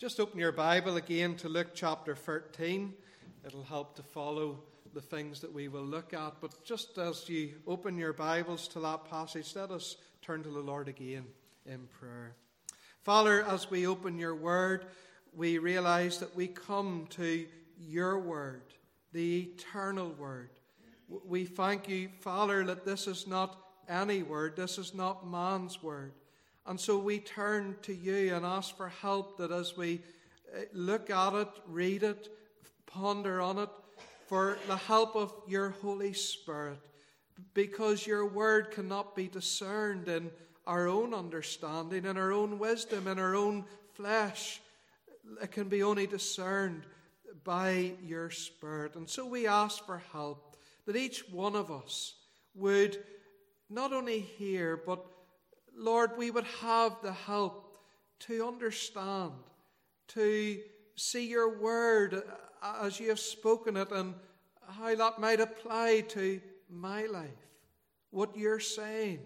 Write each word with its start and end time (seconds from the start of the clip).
Just 0.00 0.18
open 0.18 0.40
your 0.40 0.50
Bible 0.50 0.96
again 0.96 1.34
to 1.34 1.50
Luke 1.50 1.72
chapter 1.74 2.14
13. 2.14 2.94
It'll 3.44 3.62
help 3.62 3.96
to 3.96 4.02
follow 4.02 4.60
the 4.94 5.02
things 5.02 5.40
that 5.42 5.52
we 5.52 5.68
will 5.68 5.84
look 5.84 6.14
at. 6.14 6.40
But 6.40 6.64
just 6.64 6.96
as 6.96 7.28
you 7.28 7.56
open 7.66 7.98
your 7.98 8.14
Bibles 8.14 8.66
to 8.68 8.80
that 8.80 9.10
passage, 9.10 9.54
let 9.54 9.70
us 9.70 9.96
turn 10.22 10.42
to 10.44 10.48
the 10.48 10.60
Lord 10.60 10.88
again 10.88 11.26
in 11.66 11.86
prayer. 11.98 12.32
Father, 13.02 13.44
as 13.44 13.70
we 13.70 13.86
open 13.86 14.18
your 14.18 14.34
word, 14.34 14.86
we 15.36 15.58
realize 15.58 16.16
that 16.20 16.34
we 16.34 16.46
come 16.46 17.06
to 17.10 17.44
your 17.78 18.18
word, 18.18 18.62
the 19.12 19.50
eternal 19.54 20.12
word. 20.12 20.48
We 21.26 21.44
thank 21.44 21.90
you, 21.90 22.08
Father, 22.20 22.64
that 22.64 22.86
this 22.86 23.06
is 23.06 23.26
not 23.26 23.54
any 23.86 24.22
word, 24.22 24.56
this 24.56 24.78
is 24.78 24.94
not 24.94 25.28
man's 25.28 25.82
word. 25.82 26.14
And 26.70 26.78
so 26.78 26.96
we 26.98 27.18
turn 27.18 27.74
to 27.82 27.92
you 27.92 28.32
and 28.32 28.46
ask 28.46 28.76
for 28.76 28.90
help 28.90 29.38
that 29.38 29.50
as 29.50 29.76
we 29.76 30.02
uh, 30.56 30.60
look 30.72 31.10
at 31.10 31.34
it, 31.34 31.48
read 31.66 32.04
it, 32.04 32.28
ponder 32.86 33.40
on 33.40 33.58
it, 33.58 33.68
for 34.28 34.56
the 34.68 34.76
help 34.76 35.16
of 35.16 35.32
your 35.48 35.70
Holy 35.70 36.12
Spirit, 36.12 36.78
because 37.54 38.06
your 38.06 38.24
word 38.24 38.70
cannot 38.70 39.16
be 39.16 39.26
discerned 39.26 40.06
in 40.06 40.30
our 40.64 40.86
own 40.86 41.12
understanding, 41.12 42.04
in 42.04 42.16
our 42.16 42.30
own 42.30 42.56
wisdom, 42.60 43.08
in 43.08 43.18
our 43.18 43.34
own 43.34 43.64
flesh. 43.94 44.60
It 45.42 45.50
can 45.50 45.68
be 45.68 45.82
only 45.82 46.06
discerned 46.06 46.84
by 47.42 47.94
your 48.00 48.30
Spirit. 48.30 48.94
And 48.94 49.10
so 49.10 49.26
we 49.26 49.48
ask 49.48 49.84
for 49.84 50.00
help 50.12 50.56
that 50.86 50.94
each 50.94 51.28
one 51.32 51.56
of 51.56 51.72
us 51.72 52.14
would 52.54 53.02
not 53.68 53.92
only 53.92 54.20
hear, 54.20 54.76
but 54.76 55.04
Lord, 55.76 56.10
we 56.16 56.30
would 56.30 56.46
have 56.60 56.96
the 57.02 57.12
help 57.12 57.78
to 58.20 58.46
understand, 58.46 59.32
to 60.08 60.60
see 60.96 61.26
your 61.26 61.58
word 61.58 62.22
as 62.82 63.00
you 63.00 63.08
have 63.08 63.20
spoken 63.20 63.76
it 63.76 63.90
and 63.90 64.14
how 64.68 64.94
that 64.94 65.18
might 65.18 65.40
apply 65.40 66.00
to 66.08 66.40
my 66.68 67.06
life, 67.06 67.30
what 68.10 68.36
you're 68.36 68.60
saying. 68.60 69.20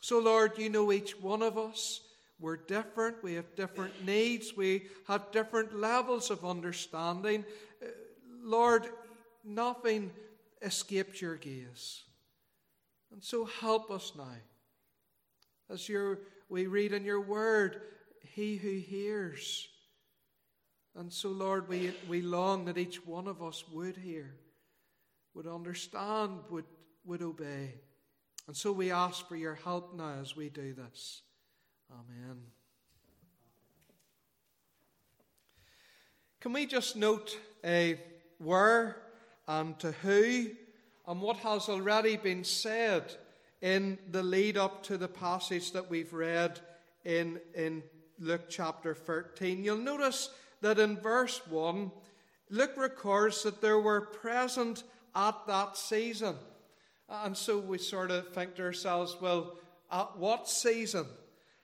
So, 0.00 0.18
Lord, 0.18 0.58
you 0.58 0.68
know 0.70 0.92
each 0.92 1.20
one 1.20 1.42
of 1.42 1.58
us. 1.58 2.00
We're 2.38 2.56
different. 2.56 3.22
We 3.22 3.34
have 3.34 3.54
different 3.54 4.04
needs. 4.04 4.56
We 4.56 4.86
have 5.06 5.30
different 5.30 5.78
levels 5.78 6.30
of 6.30 6.44
understanding. 6.44 7.44
Uh, 7.82 7.88
Lord, 8.42 8.86
nothing 9.44 10.10
escapes 10.62 11.20
your 11.20 11.36
gaze. 11.36 12.02
And 13.12 13.22
so 13.22 13.44
help 13.44 13.90
us 13.90 14.12
now. 14.16 14.24
As 15.72 15.88
your, 15.88 16.18
we 16.48 16.66
read 16.66 16.92
in 16.92 17.04
your 17.04 17.20
word, 17.20 17.80
he 18.34 18.56
who 18.56 18.78
hears. 18.78 19.68
And 20.96 21.12
so, 21.12 21.28
Lord, 21.28 21.68
we, 21.68 21.92
we 22.08 22.22
long 22.22 22.64
that 22.64 22.76
each 22.76 23.06
one 23.06 23.28
of 23.28 23.42
us 23.42 23.64
would 23.72 23.96
hear, 23.96 24.34
would 25.34 25.46
understand, 25.46 26.40
would, 26.50 26.64
would 27.04 27.22
obey. 27.22 27.74
And 28.48 28.56
so 28.56 28.72
we 28.72 28.90
ask 28.90 29.28
for 29.28 29.36
your 29.36 29.54
help 29.54 29.94
now 29.94 30.16
as 30.20 30.34
we 30.34 30.48
do 30.48 30.74
this. 30.74 31.22
Amen. 31.92 32.38
Can 36.40 36.52
we 36.52 36.66
just 36.66 36.96
note 36.96 37.38
a 37.64 38.00
where 38.38 38.96
and 39.46 39.78
to 39.78 39.92
who 39.92 40.46
and 41.06 41.20
what 41.20 41.36
has 41.38 41.68
already 41.68 42.16
been 42.16 42.44
said 42.44 43.14
in 43.60 43.98
the 44.10 44.22
lead 44.22 44.56
up 44.56 44.82
to 44.84 44.96
the 44.96 45.08
passage 45.08 45.72
that 45.72 45.90
we've 45.90 46.12
read 46.12 46.60
in, 47.04 47.40
in 47.54 47.82
Luke 48.18 48.48
chapter 48.48 48.94
13? 48.94 49.64
You'll 49.64 49.76
notice 49.76 50.30
that 50.60 50.78
in 50.78 50.96
verse 50.96 51.40
1, 51.48 51.90
Luke 52.50 52.76
records 52.76 53.42
that 53.42 53.60
there 53.60 53.78
were 53.78 54.00
present 54.00 54.82
at 55.14 55.46
that 55.46 55.76
season. 55.76 56.36
And 57.08 57.36
so 57.36 57.58
we 57.58 57.78
sort 57.78 58.10
of 58.10 58.32
think 58.32 58.56
to 58.56 58.62
ourselves, 58.62 59.16
well, 59.20 59.56
at 59.90 60.16
what 60.16 60.48
season? 60.48 61.06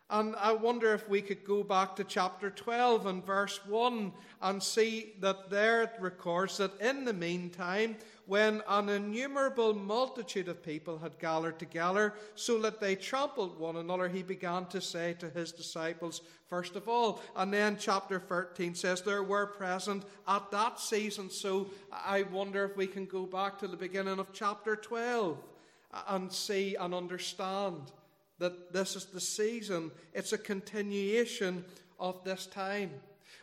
And 0.08 0.36
I 0.36 0.52
wonder 0.52 0.94
if 0.94 1.08
we 1.08 1.20
could 1.20 1.44
go 1.44 1.64
back 1.64 1.96
to 1.96 2.04
chapter 2.04 2.50
12 2.50 3.06
and 3.06 3.26
verse 3.26 3.58
1 3.66 4.12
and 4.42 4.62
see 4.62 5.14
that 5.20 5.50
there 5.50 5.82
it 5.82 5.92
records 5.98 6.58
that 6.58 6.80
in 6.80 7.04
the 7.04 7.12
meantime, 7.12 7.96
when 8.26 8.60
an 8.68 8.88
innumerable 8.88 9.72
multitude 9.72 10.48
of 10.48 10.62
people 10.62 10.98
had 10.98 11.18
gathered 11.18 11.58
together, 11.58 12.14
so 12.34 12.60
that 12.60 12.80
they 12.80 12.96
trampled 12.96 13.58
one 13.58 13.76
another, 13.76 14.08
he 14.08 14.22
began 14.22 14.66
to 14.66 14.80
say 14.80 15.14
to 15.20 15.30
his 15.30 15.52
disciples, 15.52 16.22
first 16.48 16.74
of 16.74 16.88
all. 16.88 17.22
And 17.36 17.52
then 17.52 17.76
chapter 17.78 18.18
13 18.18 18.74
says, 18.74 19.02
There 19.02 19.22
were 19.22 19.46
present 19.46 20.04
at 20.26 20.50
that 20.50 20.80
season. 20.80 21.30
So 21.30 21.70
I 21.92 22.24
wonder 22.24 22.64
if 22.64 22.76
we 22.76 22.88
can 22.88 23.06
go 23.06 23.26
back 23.26 23.58
to 23.60 23.68
the 23.68 23.76
beginning 23.76 24.18
of 24.18 24.32
chapter 24.32 24.74
12 24.74 25.38
and 26.08 26.32
see 26.32 26.74
and 26.74 26.94
understand 26.94 27.92
that 28.38 28.72
this 28.72 28.96
is 28.96 29.06
the 29.06 29.20
season. 29.20 29.92
It's 30.12 30.32
a 30.32 30.38
continuation 30.38 31.64
of 31.98 32.22
this 32.24 32.46
time. 32.46 32.90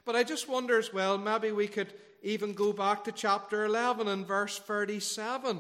But 0.06 0.16
I 0.16 0.24
just 0.24 0.50
wonder 0.50 0.78
as 0.78 0.94
well, 0.94 1.18
maybe 1.18 1.52
we 1.52 1.68
could 1.68 1.94
even 2.24 2.54
go 2.54 2.74
back 2.74 3.04
to 3.04 3.12
chapter 3.12 3.66
11 3.66 4.08
and 4.08 4.26
verse 4.26 4.58
37. 4.58 5.60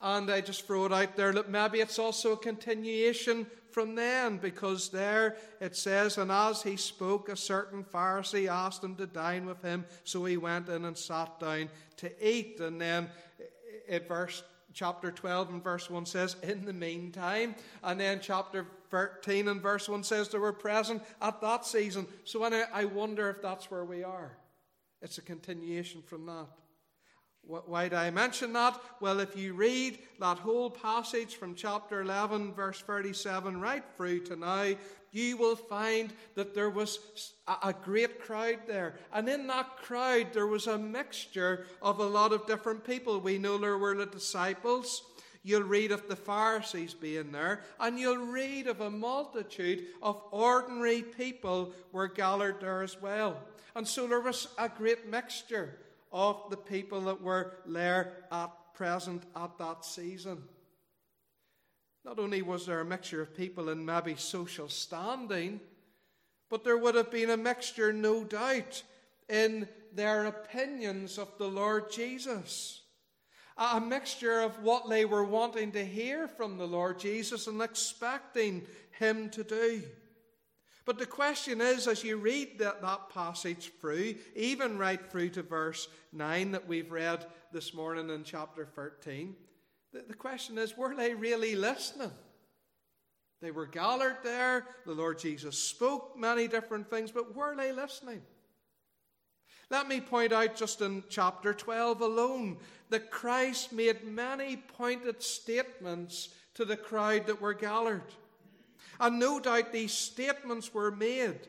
And 0.00 0.30
I 0.30 0.42
just 0.42 0.66
throw 0.66 0.84
it 0.84 0.92
out 0.92 1.16
there 1.16 1.32
that 1.32 1.50
maybe 1.50 1.80
it's 1.80 1.98
also 1.98 2.32
a 2.32 2.36
continuation 2.36 3.46
from 3.70 3.94
then, 3.94 4.38
because 4.38 4.88
there 4.88 5.36
it 5.60 5.76
says, 5.76 6.16
And 6.16 6.30
as 6.30 6.62
he 6.62 6.76
spoke, 6.76 7.28
a 7.28 7.36
certain 7.36 7.84
Pharisee 7.84 8.48
asked 8.48 8.82
him 8.82 8.94
to 8.96 9.06
dine 9.06 9.44
with 9.44 9.60
him, 9.62 9.84
so 10.04 10.24
he 10.24 10.36
went 10.36 10.68
in 10.68 10.84
and 10.84 10.96
sat 10.96 11.38
down 11.40 11.68
to 11.98 12.26
eat. 12.26 12.60
And 12.60 12.80
then 12.80 13.08
at 13.88 14.08
verse 14.08 14.42
chapter 14.72 15.10
12 15.10 15.50
and 15.50 15.64
verse 15.64 15.90
1 15.90 16.06
says, 16.06 16.36
in 16.42 16.64
the 16.64 16.72
meantime. 16.72 17.54
And 17.82 17.98
then 17.98 18.20
chapter 18.22 18.66
13 18.90 19.48
and 19.48 19.60
verse 19.60 19.88
1 19.88 20.02
says 20.04 20.28
they 20.28 20.38
were 20.38 20.52
present 20.52 21.02
at 21.20 21.40
that 21.40 21.64
season. 21.64 22.06
So 22.24 22.44
I 22.44 22.84
wonder 22.84 23.28
if 23.30 23.42
that's 23.42 23.70
where 23.70 23.84
we 23.84 24.04
are. 24.04 24.36
It's 25.02 25.18
a 25.18 25.22
continuation 25.22 26.02
from 26.02 26.26
that. 26.26 26.46
Why 27.42 27.88
do 27.88 27.94
I 27.94 28.10
mention 28.10 28.52
that? 28.54 28.80
Well, 29.00 29.20
if 29.20 29.36
you 29.36 29.54
read 29.54 30.00
that 30.18 30.38
whole 30.38 30.68
passage 30.68 31.36
from 31.36 31.54
chapter 31.54 32.00
11, 32.00 32.54
verse 32.54 32.80
37, 32.80 33.60
right 33.60 33.84
through 33.96 34.24
to 34.24 34.34
now, 34.34 34.74
you 35.12 35.36
will 35.36 35.54
find 35.54 36.12
that 36.34 36.56
there 36.56 36.70
was 36.70 37.34
a 37.62 37.72
great 37.72 38.20
crowd 38.20 38.58
there. 38.66 38.96
And 39.12 39.28
in 39.28 39.46
that 39.46 39.76
crowd, 39.76 40.32
there 40.32 40.48
was 40.48 40.66
a 40.66 40.76
mixture 40.76 41.66
of 41.80 42.00
a 42.00 42.06
lot 42.06 42.32
of 42.32 42.48
different 42.48 42.84
people. 42.84 43.20
We 43.20 43.38
know 43.38 43.58
there 43.58 43.78
were 43.78 43.94
the 43.94 44.06
disciples. 44.06 45.02
You'll 45.44 45.62
read 45.62 45.92
of 45.92 46.08
the 46.08 46.16
Pharisees 46.16 46.94
being 46.94 47.30
there, 47.30 47.60
and 47.78 47.96
you'll 47.96 48.26
read 48.26 48.66
of 48.66 48.80
a 48.80 48.90
multitude 48.90 49.84
of 50.02 50.20
ordinary 50.32 51.02
people 51.02 51.72
were 51.92 52.08
gathered 52.08 52.60
there 52.60 52.82
as 52.82 53.00
well. 53.00 53.36
And 53.76 53.86
so 53.86 54.06
there 54.06 54.20
was 54.20 54.48
a 54.56 54.70
great 54.70 55.06
mixture 55.06 55.76
of 56.10 56.42
the 56.48 56.56
people 56.56 57.02
that 57.02 57.20
were 57.20 57.58
there 57.66 58.24
at 58.32 58.50
present 58.72 59.24
at 59.36 59.58
that 59.58 59.84
season. 59.84 60.42
Not 62.02 62.18
only 62.18 62.40
was 62.40 62.64
there 62.64 62.80
a 62.80 62.86
mixture 62.86 63.20
of 63.20 63.36
people 63.36 63.68
in 63.68 63.84
maybe 63.84 64.16
social 64.16 64.70
standing, 64.70 65.60
but 66.48 66.64
there 66.64 66.78
would 66.78 66.94
have 66.94 67.10
been 67.10 67.28
a 67.28 67.36
mixture, 67.36 67.92
no 67.92 68.24
doubt, 68.24 68.82
in 69.28 69.68
their 69.92 70.24
opinions 70.24 71.18
of 71.18 71.36
the 71.36 71.48
Lord 71.48 71.92
Jesus. 71.92 72.80
A 73.58 73.78
mixture 73.78 74.40
of 74.40 74.62
what 74.62 74.88
they 74.88 75.04
were 75.04 75.24
wanting 75.24 75.72
to 75.72 75.84
hear 75.84 76.28
from 76.28 76.56
the 76.56 76.66
Lord 76.66 76.98
Jesus 76.98 77.46
and 77.46 77.60
expecting 77.60 78.66
Him 78.98 79.28
to 79.30 79.44
do. 79.44 79.82
But 80.86 80.98
the 80.98 81.06
question 81.06 81.60
is, 81.60 81.88
as 81.88 82.04
you 82.04 82.16
read 82.16 82.60
that, 82.60 82.80
that 82.80 83.10
passage 83.10 83.72
through, 83.80 84.14
even 84.36 84.78
right 84.78 85.04
through 85.10 85.30
to 85.30 85.42
verse 85.42 85.88
9 86.12 86.52
that 86.52 86.68
we've 86.68 86.92
read 86.92 87.26
this 87.52 87.74
morning 87.74 88.08
in 88.08 88.22
chapter 88.22 88.64
13, 88.64 89.34
the, 89.92 90.04
the 90.06 90.14
question 90.14 90.56
is, 90.58 90.76
were 90.76 90.94
they 90.94 91.12
really 91.12 91.56
listening? 91.56 92.12
They 93.42 93.50
were 93.50 93.66
gathered 93.66 94.18
there. 94.22 94.64
The 94.86 94.92
Lord 94.92 95.18
Jesus 95.18 95.58
spoke 95.58 96.16
many 96.16 96.46
different 96.46 96.88
things, 96.88 97.10
but 97.10 97.34
were 97.34 97.56
they 97.56 97.72
listening? 97.72 98.22
Let 99.68 99.88
me 99.88 100.00
point 100.00 100.32
out 100.32 100.54
just 100.54 100.80
in 100.82 101.02
chapter 101.08 101.52
12 101.52 102.00
alone 102.00 102.58
that 102.90 103.10
Christ 103.10 103.72
made 103.72 104.04
many 104.04 104.56
pointed 104.56 105.20
statements 105.20 106.28
to 106.54 106.64
the 106.64 106.76
crowd 106.76 107.26
that 107.26 107.40
were 107.40 107.54
gathered. 107.54 108.04
And 108.98 109.18
no 109.18 109.40
doubt 109.40 109.72
these 109.72 109.92
statements 109.92 110.72
were 110.72 110.90
made 110.90 111.48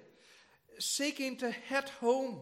seeking 0.79 1.37
to 1.37 1.51
hit 1.51 1.89
home 2.01 2.39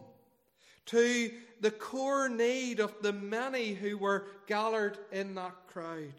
to 0.86 1.30
the 1.60 1.70
core 1.70 2.28
need 2.28 2.80
of 2.80 2.94
the 3.02 3.12
many 3.12 3.74
who 3.74 3.98
were 3.98 4.26
gathered 4.46 4.98
in 5.10 5.34
that 5.34 5.54
crowd. 5.68 6.14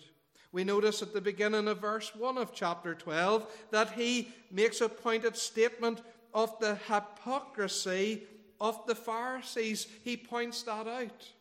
We 0.52 0.64
notice 0.64 1.02
at 1.02 1.14
the 1.14 1.22
beginning 1.22 1.68
of 1.68 1.80
verse 1.80 2.16
1 2.16 2.38
of 2.38 2.54
chapter 2.54 2.96
12 2.96 3.46
that 3.72 3.92
he 3.92 4.30
makes 4.52 4.82
a 4.82 4.90
pointed 4.90 5.38
statement 5.38 6.02
of 6.34 6.58
the 6.60 6.76
hypocrisy 6.76 8.24
of 8.60 8.86
the 8.88 8.96
Pharisees, 8.96 9.88
he 10.04 10.18
points 10.18 10.64
that 10.64 10.88
out. 10.88 11.32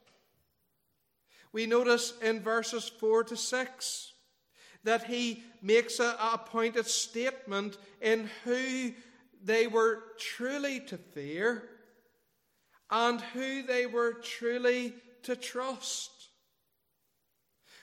We 1.52 1.66
notice 1.66 2.12
in 2.20 2.40
verses 2.40 2.88
4 2.88 3.24
to 3.24 3.36
6 3.36 4.12
that 4.86 5.04
he 5.04 5.42
makes 5.62 6.00
a, 6.00 6.16
a 6.20 6.38
pointed 6.38 6.86
statement 6.86 7.76
in 8.00 8.30
who 8.44 8.92
they 9.44 9.66
were 9.66 10.02
truly 10.18 10.80
to 10.80 10.96
fear 10.96 11.62
and 12.90 13.20
who 13.20 13.62
they 13.62 13.86
were 13.86 14.14
truly 14.14 14.94
to 15.24 15.36
trust. 15.36 16.10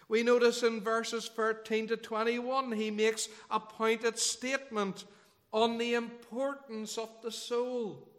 We 0.07 0.23
notice 0.23 0.63
in 0.63 0.81
verses 0.81 1.29
13 1.35 1.87
to 1.87 1.97
21, 1.97 2.71
he 2.71 2.91
makes 2.91 3.27
a 3.49 3.59
pointed 3.59 4.17
statement 4.17 5.05
on 5.51 5.77
the 5.77 5.93
importance 5.95 6.97
of 6.97 7.09
the 7.21 7.31
soul, 7.31 8.09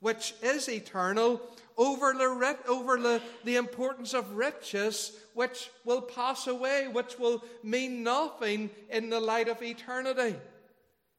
which 0.00 0.34
is 0.42 0.68
eternal, 0.68 1.40
over 1.76 2.12
the, 2.14 2.56
over 2.68 2.96
the, 2.96 3.20
the 3.44 3.56
importance 3.56 4.14
of 4.14 4.36
riches, 4.36 5.12
which 5.34 5.70
will 5.84 6.00
pass 6.00 6.46
away, 6.46 6.88
which 6.88 7.18
will 7.18 7.44
mean 7.62 8.02
nothing 8.02 8.70
in 8.90 9.10
the 9.10 9.20
light 9.20 9.48
of 9.48 9.62
eternity. 9.62 10.36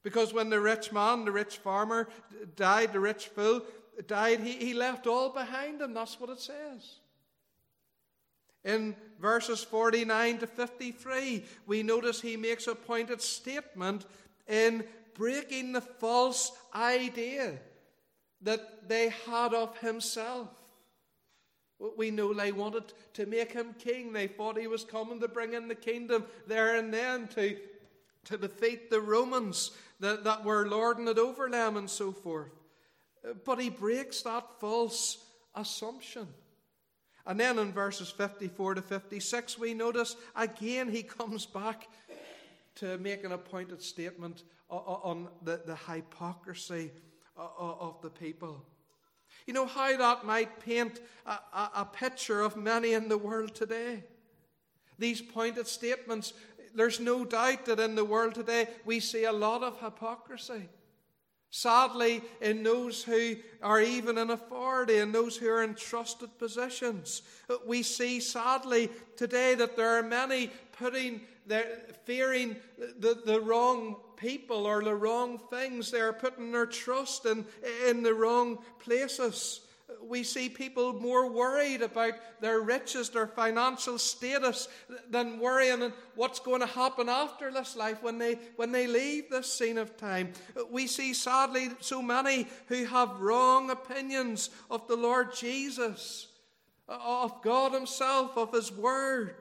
Because 0.04 0.34
when 0.34 0.50
the 0.50 0.60
rich 0.60 0.92
man, 0.92 1.26
the 1.26 1.32
rich 1.32 1.58
farmer 1.58 2.08
died, 2.56 2.94
the 2.94 3.00
rich 3.00 3.28
fool 3.28 3.62
died, 4.08 4.40
he, 4.40 4.54
he 4.54 4.74
left 4.74 5.06
all 5.06 5.30
behind 5.30 5.82
him. 5.82 5.94
That's 5.94 6.20
what 6.20 6.30
it 6.30 6.40
says. 6.40 7.00
In 8.64 8.96
verses 9.20 9.64
49 9.64 10.40
to 10.40 10.48
53, 10.48 11.46
we 11.68 11.84
notice 11.84 12.20
he 12.20 12.36
makes 12.36 12.68
a 12.68 12.76
pointed 12.76 13.22
statement 13.22 14.06
in 14.48 14.84
breaking 15.14 15.72
the 15.72 15.82
false 15.82 16.52
idea 16.74 17.60
that 18.42 18.88
they 18.88 19.10
had 19.26 19.54
of 19.54 19.78
himself. 19.80 20.50
We 21.96 22.10
know 22.10 22.34
they 22.34 22.52
wanted 22.52 22.92
to 23.14 23.26
make 23.26 23.52
him 23.52 23.76
king. 23.78 24.12
They 24.12 24.28
thought 24.28 24.58
he 24.58 24.68
was 24.68 24.84
coming 24.84 25.20
to 25.20 25.28
bring 25.28 25.54
in 25.54 25.68
the 25.68 25.76
kingdom 25.76 26.26
there 26.48 26.78
and 26.78 26.92
then 26.92 27.28
to, 27.30 27.56
to 28.26 28.38
defeat 28.38 28.90
the 28.90 29.02
Romans 29.02 29.72
that, 30.00 30.24
that 30.24 30.44
were 30.44 30.68
lording 30.68 31.08
it 31.08 31.20
over 31.20 31.50
them 31.50 31.78
and 31.78 31.90
so 31.90 32.12
forth. 32.12 32.52
But 33.46 33.60
he 33.60 33.70
breaks 33.70 34.22
that 34.24 34.60
false 34.60 35.18
assumption. 35.54 36.28
And 37.26 37.40
then 37.40 37.60
in 37.60 37.74
verses 37.74 38.10
54 38.10 38.76
to 38.76 38.82
56, 38.82 39.60
we 39.60 39.74
notice 39.74 40.16
again 40.36 40.90
he 40.90 41.04
comes 41.04 41.46
back 41.46 41.88
to 42.76 42.98
make 43.00 43.24
an 43.24 43.34
appointed 43.34 43.82
statement 43.82 44.44
on 44.70 45.28
the, 45.44 45.62
the 45.66 45.76
hypocrisy 45.76 46.92
Uh, 47.38 47.44
uh, 47.60 47.76
of 47.80 48.02
the 48.02 48.10
people. 48.10 48.66
You 49.46 49.54
know 49.54 49.68
how 49.68 49.96
that 49.96 50.26
might 50.26 50.60
paint 50.60 51.00
a, 51.24 51.34
a, 51.54 51.72
a 51.76 51.86
picture 51.86 52.42
of 52.42 52.58
many 52.58 52.94
in 52.94 53.10
the 53.10 53.18
world 53.18 53.54
today. 53.54 54.06
These 54.98 55.22
pointed 55.22 55.68
statements, 55.68 56.34
there's 56.74 57.00
no 57.00 57.24
doubt 57.24 57.66
that 57.66 57.80
in 57.80 57.94
the 57.94 58.04
world 58.04 58.34
today 58.34 58.68
we 58.86 59.00
see 59.00 59.26
a 59.26 59.32
lot 59.32 59.62
of 59.62 59.80
hypocrisy. 59.80 60.68
Sadly, 61.52 62.24
in 62.42 62.64
those 62.64 63.04
who 63.04 63.36
are 63.62 63.82
even 63.82 64.18
in 64.18 64.32
authority 64.32 64.98
and 64.98 65.14
those 65.14 65.38
who 65.38 65.48
are 65.48 65.62
in 65.62 65.76
trusted 65.76 66.40
positions, 66.40 67.22
we 67.68 67.84
see 67.84 68.20
sadly 68.20 68.90
today 69.16 69.54
that 69.54 69.78
there 69.78 70.00
are 70.00 70.02
many 70.02 70.50
putting 70.80 71.22
their, 71.46 71.68
fearing 72.04 72.56
the, 72.98 73.22
the 73.24 73.40
wrong 73.40 73.98
people 74.18 74.66
or 74.66 74.84
the 74.84 74.96
wrong 74.96 75.40
things. 75.50 75.92
They 75.92 76.02
are 76.02 76.14
putting 76.14 76.52
their 76.52 76.66
trust 76.66 77.26
in, 77.26 77.46
in 77.88 78.04
the 78.04 78.14
wrong 78.14 78.60
places 78.80 79.62
we 80.02 80.24
see 80.24 80.50
people 80.50 80.94
more 80.94 81.30
worried 81.30 81.82
about 81.82 82.14
their 82.42 82.60
riches, 82.60 83.10
their 83.10 83.28
financial 83.28 83.98
status, 83.98 84.68
than 85.10 85.40
worrying 85.40 85.92
what's 86.16 86.40
going 86.40 86.62
to 86.62 86.68
happen 86.68 87.10
after 87.10 87.52
this 87.52 87.76
life 87.76 88.02
when 88.04 88.18
they, 88.18 88.36
when 88.56 88.72
they 88.72 88.88
leave 88.88 89.30
this 89.30 89.52
scene 89.52 89.78
of 89.78 89.98
time. 89.98 90.34
We 90.70 90.88
see, 90.88 91.14
sadly, 91.14 91.70
so 91.80 92.02
many 92.02 92.48
who 92.68 92.86
have 92.86 93.20
wrong 93.20 93.70
opinions 93.70 94.50
of 94.70 94.88
the 94.88 94.98
Lord 94.98 95.34
Jesus, 95.34 96.28
of 96.88 97.42
God 97.42 97.74
Himself, 97.74 98.38
of 98.38 98.54
His 98.54 98.72
Word. 98.72 99.36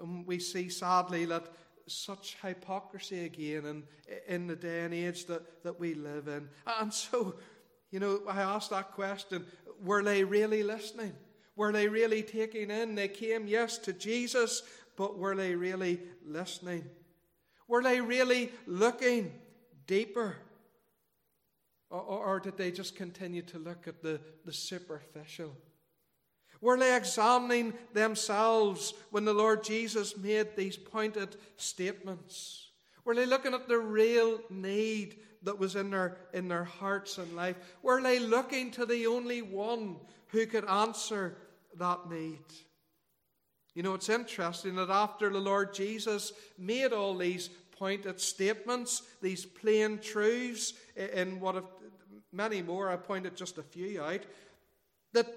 Um, 0.00 0.24
we 0.26 0.38
see, 0.38 0.68
sadly, 0.68 1.24
that 1.26 1.46
such 1.92 2.36
hypocrisy 2.42 3.24
again 3.24 3.66
in, 3.66 3.82
in 4.26 4.46
the 4.46 4.56
day 4.56 4.84
and 4.84 4.94
age 4.94 5.26
that, 5.26 5.62
that 5.64 5.78
we 5.78 5.94
live 5.94 6.28
in. 6.28 6.48
And 6.66 6.92
so 6.92 7.34
you 7.90 8.00
know, 8.00 8.20
I 8.28 8.42
asked 8.42 8.70
that 8.70 8.92
question 8.92 9.46
were 9.82 10.02
they 10.02 10.24
really 10.24 10.62
listening? 10.62 11.12
Were 11.56 11.72
they 11.72 11.88
really 11.88 12.22
taking 12.22 12.70
in? 12.70 12.94
They 12.94 13.08
came, 13.08 13.46
yes, 13.46 13.78
to 13.78 13.92
Jesus, 13.92 14.62
but 14.96 15.18
were 15.18 15.36
they 15.36 15.54
really 15.54 16.00
listening? 16.24 16.84
Were 17.68 17.82
they 17.82 18.00
really 18.00 18.50
looking 18.66 19.32
deeper? 19.86 20.36
Or, 21.90 22.00
or, 22.00 22.24
or, 22.24 22.40
did 22.40 22.56
they 22.56 22.70
just 22.70 22.96
continue 22.96 23.42
to 23.42 23.58
look 23.58 23.88
at 23.88 24.02
the, 24.02 24.20
the 24.44 24.52
superficial? 24.52 25.56
Were 26.60 26.78
they 26.78 26.96
examining 26.96 27.74
themselves 27.92 28.94
when 29.10 29.24
the 29.24 29.32
Lord 29.32 29.62
Jesus 29.62 30.16
made 30.16 30.56
these 30.56 30.76
pointed 30.76 31.36
statements? 31.56 32.70
Were 33.04 33.14
they 33.14 33.26
looking 33.26 33.54
at 33.54 33.68
the 33.68 33.78
real 33.78 34.40
need 34.50 35.16
that 35.42 35.58
was 35.58 35.76
in 35.76 35.90
their, 35.90 36.18
in 36.34 36.48
their 36.48 36.64
hearts 36.64 37.18
and 37.18 37.34
life? 37.36 37.56
Were 37.82 38.02
they 38.02 38.18
looking 38.18 38.70
to 38.72 38.84
the 38.84 39.06
only 39.06 39.40
one 39.40 39.96
who 40.28 40.46
could 40.46 40.64
answer 40.64 41.36
that 41.76 42.10
need? 42.10 42.42
You 43.74 43.84
know, 43.84 43.94
it's 43.94 44.08
interesting 44.08 44.74
that 44.74 44.90
after 44.90 45.30
the 45.30 45.38
Lord 45.38 45.72
Jesus 45.72 46.32
made 46.58 46.92
all 46.92 47.16
these 47.16 47.48
pointed 47.78 48.20
statements, 48.20 49.02
these 49.22 49.46
plain 49.46 49.98
truths, 49.98 50.74
in 50.96 51.38
what 51.38 51.54
if 51.54 51.64
many 52.32 52.60
more, 52.60 52.90
I 52.90 52.96
pointed 52.96 53.36
just 53.36 53.58
a 53.58 53.62
few 53.62 54.02
out, 54.02 54.22
that 55.12 55.28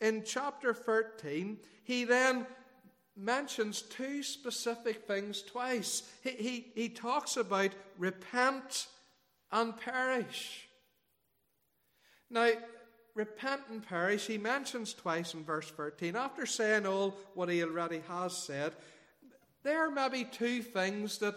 in 0.00 0.22
chapter 0.24 0.72
13, 0.72 1.58
he 1.84 2.04
then 2.04 2.46
mentions 3.16 3.82
two 3.82 4.22
specific 4.22 5.06
things 5.06 5.42
twice. 5.42 6.02
He, 6.22 6.30
he, 6.30 6.66
he 6.74 6.88
talks 6.88 7.36
about 7.36 7.70
repent 7.98 8.86
and 9.50 9.76
perish. 9.76 10.68
Now, 12.30 12.50
repent 13.14 13.62
and 13.70 13.86
perish, 13.86 14.26
he 14.26 14.38
mentions 14.38 14.94
twice 14.94 15.34
in 15.34 15.42
verse 15.42 15.70
13. 15.70 16.14
After 16.14 16.46
saying 16.46 16.86
all 16.86 17.16
what 17.34 17.48
he 17.48 17.62
already 17.62 18.02
has 18.08 18.36
said, 18.36 18.72
there 19.64 19.86
are 19.86 19.90
maybe 19.90 20.24
two 20.24 20.62
things 20.62 21.18
that 21.18 21.34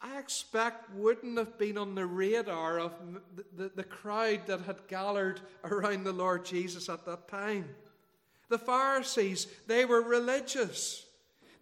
I 0.00 0.18
expect 0.18 0.94
wouldn't 0.94 1.38
have 1.38 1.58
been 1.58 1.76
on 1.76 1.94
the 1.94 2.06
radar 2.06 2.78
of 2.78 2.92
the, 3.34 3.44
the, 3.56 3.70
the, 3.76 3.84
crowd 3.84 4.42
that 4.46 4.60
had 4.60 4.86
gathered 4.86 5.40
around 5.64 6.04
the 6.04 6.12
Lord 6.12 6.44
Jesus 6.44 6.88
at 6.88 7.04
that 7.06 7.26
time. 7.28 7.68
The 8.48 8.58
Pharisees, 8.58 9.48
they 9.66 9.84
were 9.84 10.02
religious. 10.02 11.04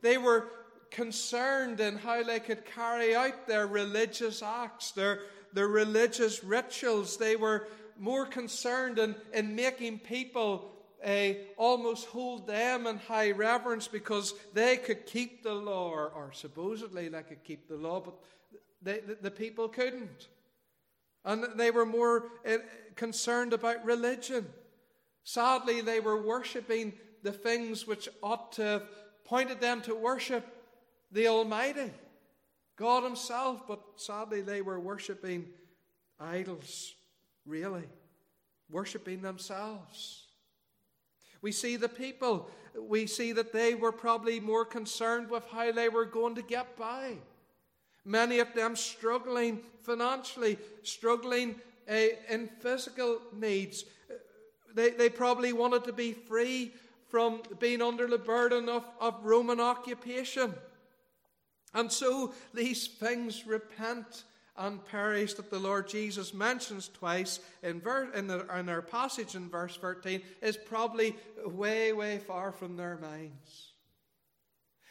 They 0.02 0.19
were 0.19 0.49
concerned 0.90 1.81
in 1.81 1.97
how 1.97 2.23
they 2.23 2.40
could 2.40 2.64
carry 2.66 3.16
out 3.16 3.47
their 3.47 3.66
religious 3.66 4.43
acts, 4.43 4.93
their 4.93 5.21
their 5.57 5.69
religious 5.69 6.45
rituals. 6.45 7.16
They 7.16 7.35
were 7.35 7.66
more 7.99 8.26
concerned 8.26 8.99
in, 8.99 9.16
in 9.33 9.57
making 9.57 10.00
people 10.00 10.75
uh, 11.04 11.28
almost 11.56 12.06
hold 12.06 12.46
them 12.46 12.86
in 12.86 12.98
high 12.98 13.30
reverence 13.30 13.88
because 13.88 14.34
they 14.54 14.76
could 14.76 15.06
keep 15.06 15.42
the 15.42 15.54
law, 15.54 15.90
or, 15.90 16.08
or 16.08 16.32
supposedly 16.32 17.08
they 17.08 17.22
could 17.22 17.44
keep 17.44 17.68
the 17.68 17.76
law, 17.76 18.00
but 18.00 18.14
they, 18.82 19.00
the, 19.00 19.16
the 19.22 19.30
people 19.30 19.68
couldn't. 19.68 20.28
And 21.24 21.44
they 21.56 21.70
were 21.70 21.86
more 21.86 22.24
uh, 22.48 22.58
concerned 22.94 23.52
about 23.52 23.84
religion. 23.84 24.46
Sadly, 25.24 25.80
they 25.80 26.00
were 26.00 26.22
worshipping 26.22 26.92
the 27.22 27.32
things 27.32 27.86
which 27.86 28.08
ought 28.22 28.52
to 28.52 28.62
have 28.62 28.82
pointed 29.24 29.60
them 29.60 29.82
to 29.82 29.94
worship 29.94 30.46
the 31.10 31.26
Almighty. 31.26 31.90
God 32.76 33.02
Himself, 33.02 33.66
but 33.66 33.80
sadly 33.96 34.42
they 34.42 34.62
were 34.62 34.78
worshipping 34.78 35.46
idols, 36.20 36.94
really, 37.44 37.88
worshipping 38.70 39.22
themselves. 39.22 40.25
We 41.43 41.52
see 41.52 41.76
the 41.76 41.88
people, 41.88 42.49
we 42.78 43.07
see 43.07 43.33
that 43.33 43.52
they 43.52 43.75
were 43.75 43.93
probably 43.93 44.40
more 44.40 44.64
concerned 44.64 45.31
with 45.31 45.45
how 45.50 45.73
they 45.73 45.88
were 45.88 46.05
going 46.05 46.35
to 46.37 46.43
get 46.43 46.76
by. 46.76 47.16
Many 48.05 48.38
of 48.38 48.55
them 48.55 48.76
struggling 48.76 49.61
financially, 49.83 50.59
struggling 50.83 51.57
uh, 51.90 51.95
in 52.28 52.49
physical 52.61 53.21
needs. 53.33 53.85
They, 54.75 54.90
they 54.90 55.09
probably 55.09 55.52
wanted 55.52 55.85
to 55.85 55.93
be 55.93 56.12
free 56.12 56.73
from 57.09 57.43
being 57.61 57.81
under 57.81 58.07
the 58.07 58.19
burden 58.19 58.69
of, 58.69 58.85
of 59.00 59.25
Roman 59.25 59.61
occupation. 59.61 60.55
And 61.75 61.90
so 61.90 62.35
these 62.55 62.87
things, 62.87 63.47
repent 63.47 64.25
and 64.58 64.84
perish 64.86 65.34
that 65.34 65.50
the 65.50 65.58
Lord 65.58 65.88
Jesus 65.88 66.32
mentions 66.32 66.88
twice 66.88 67.40
in, 67.62 67.80
ver- 67.80 68.12
in, 68.14 68.26
the, 68.26 68.46
in 68.58 68.68
our 68.68 68.82
passage 68.82 69.34
in 69.34 69.48
verse 69.48 69.76
13 69.76 70.22
is 70.42 70.56
probably 70.56 71.14
way, 71.44 71.92
way 71.92 72.18
far 72.18 72.52
from 72.52 72.76
their 72.76 72.96
minds. 72.96 73.72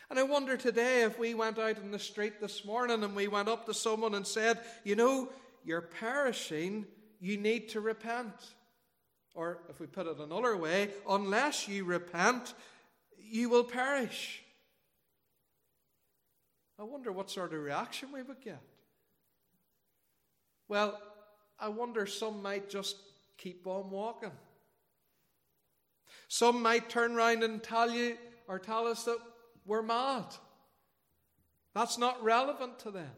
And 0.09 0.19
I 0.19 0.23
wonder 0.23 0.55
today 0.55 1.03
if 1.03 1.17
we 1.17 1.33
went 1.33 1.57
out 1.57 1.77
in 1.77 1.91
the 1.91 1.99
street 1.99 2.39
this 2.39 2.63
morning 2.63 3.03
and 3.03 3.15
we 3.15 3.27
went 3.27 3.49
up 3.49 3.65
to 3.65 3.73
someone 3.73 4.13
and 4.13 4.25
said, 4.25 4.59
You 4.83 4.95
know, 4.95 5.29
you're 5.63 5.81
perishing, 5.81 6.85
you 7.19 7.37
need 7.37 7.69
to 7.69 7.81
repent. 7.81 8.33
Or 9.33 9.59
if 9.69 9.79
we 9.79 9.87
put 9.87 10.07
it 10.07 10.19
another 10.19 10.55
way, 10.55 10.91
unless 11.09 11.67
you 11.67 11.85
repent, 11.85 12.53
you 13.17 13.49
will 13.49 13.63
perish. 13.63 14.43
I 16.79 16.83
wonder 16.83 17.11
what 17.11 17.31
sort 17.31 17.53
of 17.53 17.61
reaction 17.61 18.11
we 18.11 18.21
would 18.21 18.41
get. 18.41 18.61
Well, 20.67 20.99
I 21.59 21.69
wonder 21.69 22.05
some 22.05 22.41
might 22.41 22.69
just 22.69 22.97
keep 23.37 23.67
on 23.67 23.89
walking. 23.89 24.31
Some 26.27 26.61
might 26.61 26.89
turn 26.89 27.15
around 27.15 27.43
and 27.43 27.61
tell 27.61 27.89
you 27.89 28.17
or 28.47 28.59
tell 28.59 28.87
us 28.87 29.03
that 29.05 29.19
we're 29.65 29.81
mad. 29.81 30.25
That's 31.73 31.97
not 31.97 32.23
relevant 32.23 32.79
to 32.79 32.91
them. 32.91 33.11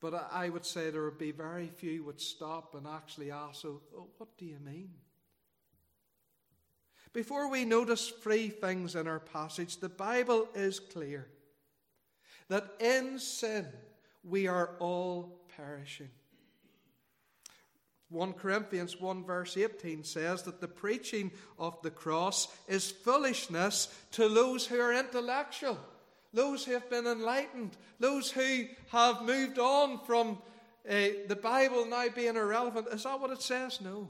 But 0.00 0.30
I 0.32 0.48
would 0.48 0.66
say 0.66 0.90
there 0.90 1.04
would 1.04 1.18
be 1.18 1.30
very 1.30 1.68
few 1.68 2.02
would 2.04 2.20
stop 2.20 2.74
and 2.74 2.86
actually 2.88 3.30
ask, 3.30 3.64
oh, 3.64 3.80
oh, 3.96 4.08
what 4.18 4.36
do 4.36 4.44
you 4.44 4.58
mean? 4.58 4.90
Before 7.12 7.48
we 7.48 7.64
notice 7.64 8.08
three 8.08 8.48
things 8.48 8.96
in 8.96 9.06
our 9.06 9.20
passage, 9.20 9.76
the 9.76 9.88
Bible 9.88 10.48
is 10.54 10.80
clear 10.80 11.28
that 12.48 12.64
in 12.80 13.18
sin 13.18 13.66
we 14.24 14.46
are 14.48 14.70
all 14.80 15.46
perishing. 15.56 16.10
1 18.12 18.34
Corinthians 18.34 19.00
1 19.00 19.24
verse 19.24 19.56
18 19.56 20.04
says 20.04 20.42
that 20.42 20.60
the 20.60 20.68
preaching 20.68 21.30
of 21.58 21.80
the 21.82 21.90
cross 21.90 22.48
is 22.68 22.90
foolishness 22.90 23.88
to 24.12 24.28
those 24.28 24.66
who 24.66 24.78
are 24.78 24.92
intellectual, 24.92 25.78
those 26.32 26.64
who 26.64 26.72
have 26.72 26.88
been 26.90 27.06
enlightened, 27.06 27.76
those 27.98 28.30
who 28.30 28.64
have 28.90 29.22
moved 29.22 29.58
on 29.58 29.98
from 30.04 30.38
uh, 30.88 31.08
the 31.28 31.38
Bible 31.40 31.86
now 31.86 32.08
being 32.14 32.36
irrelevant. 32.36 32.88
Is 32.92 33.04
that 33.04 33.20
what 33.20 33.30
it 33.30 33.40
says? 33.40 33.80
No. 33.80 34.08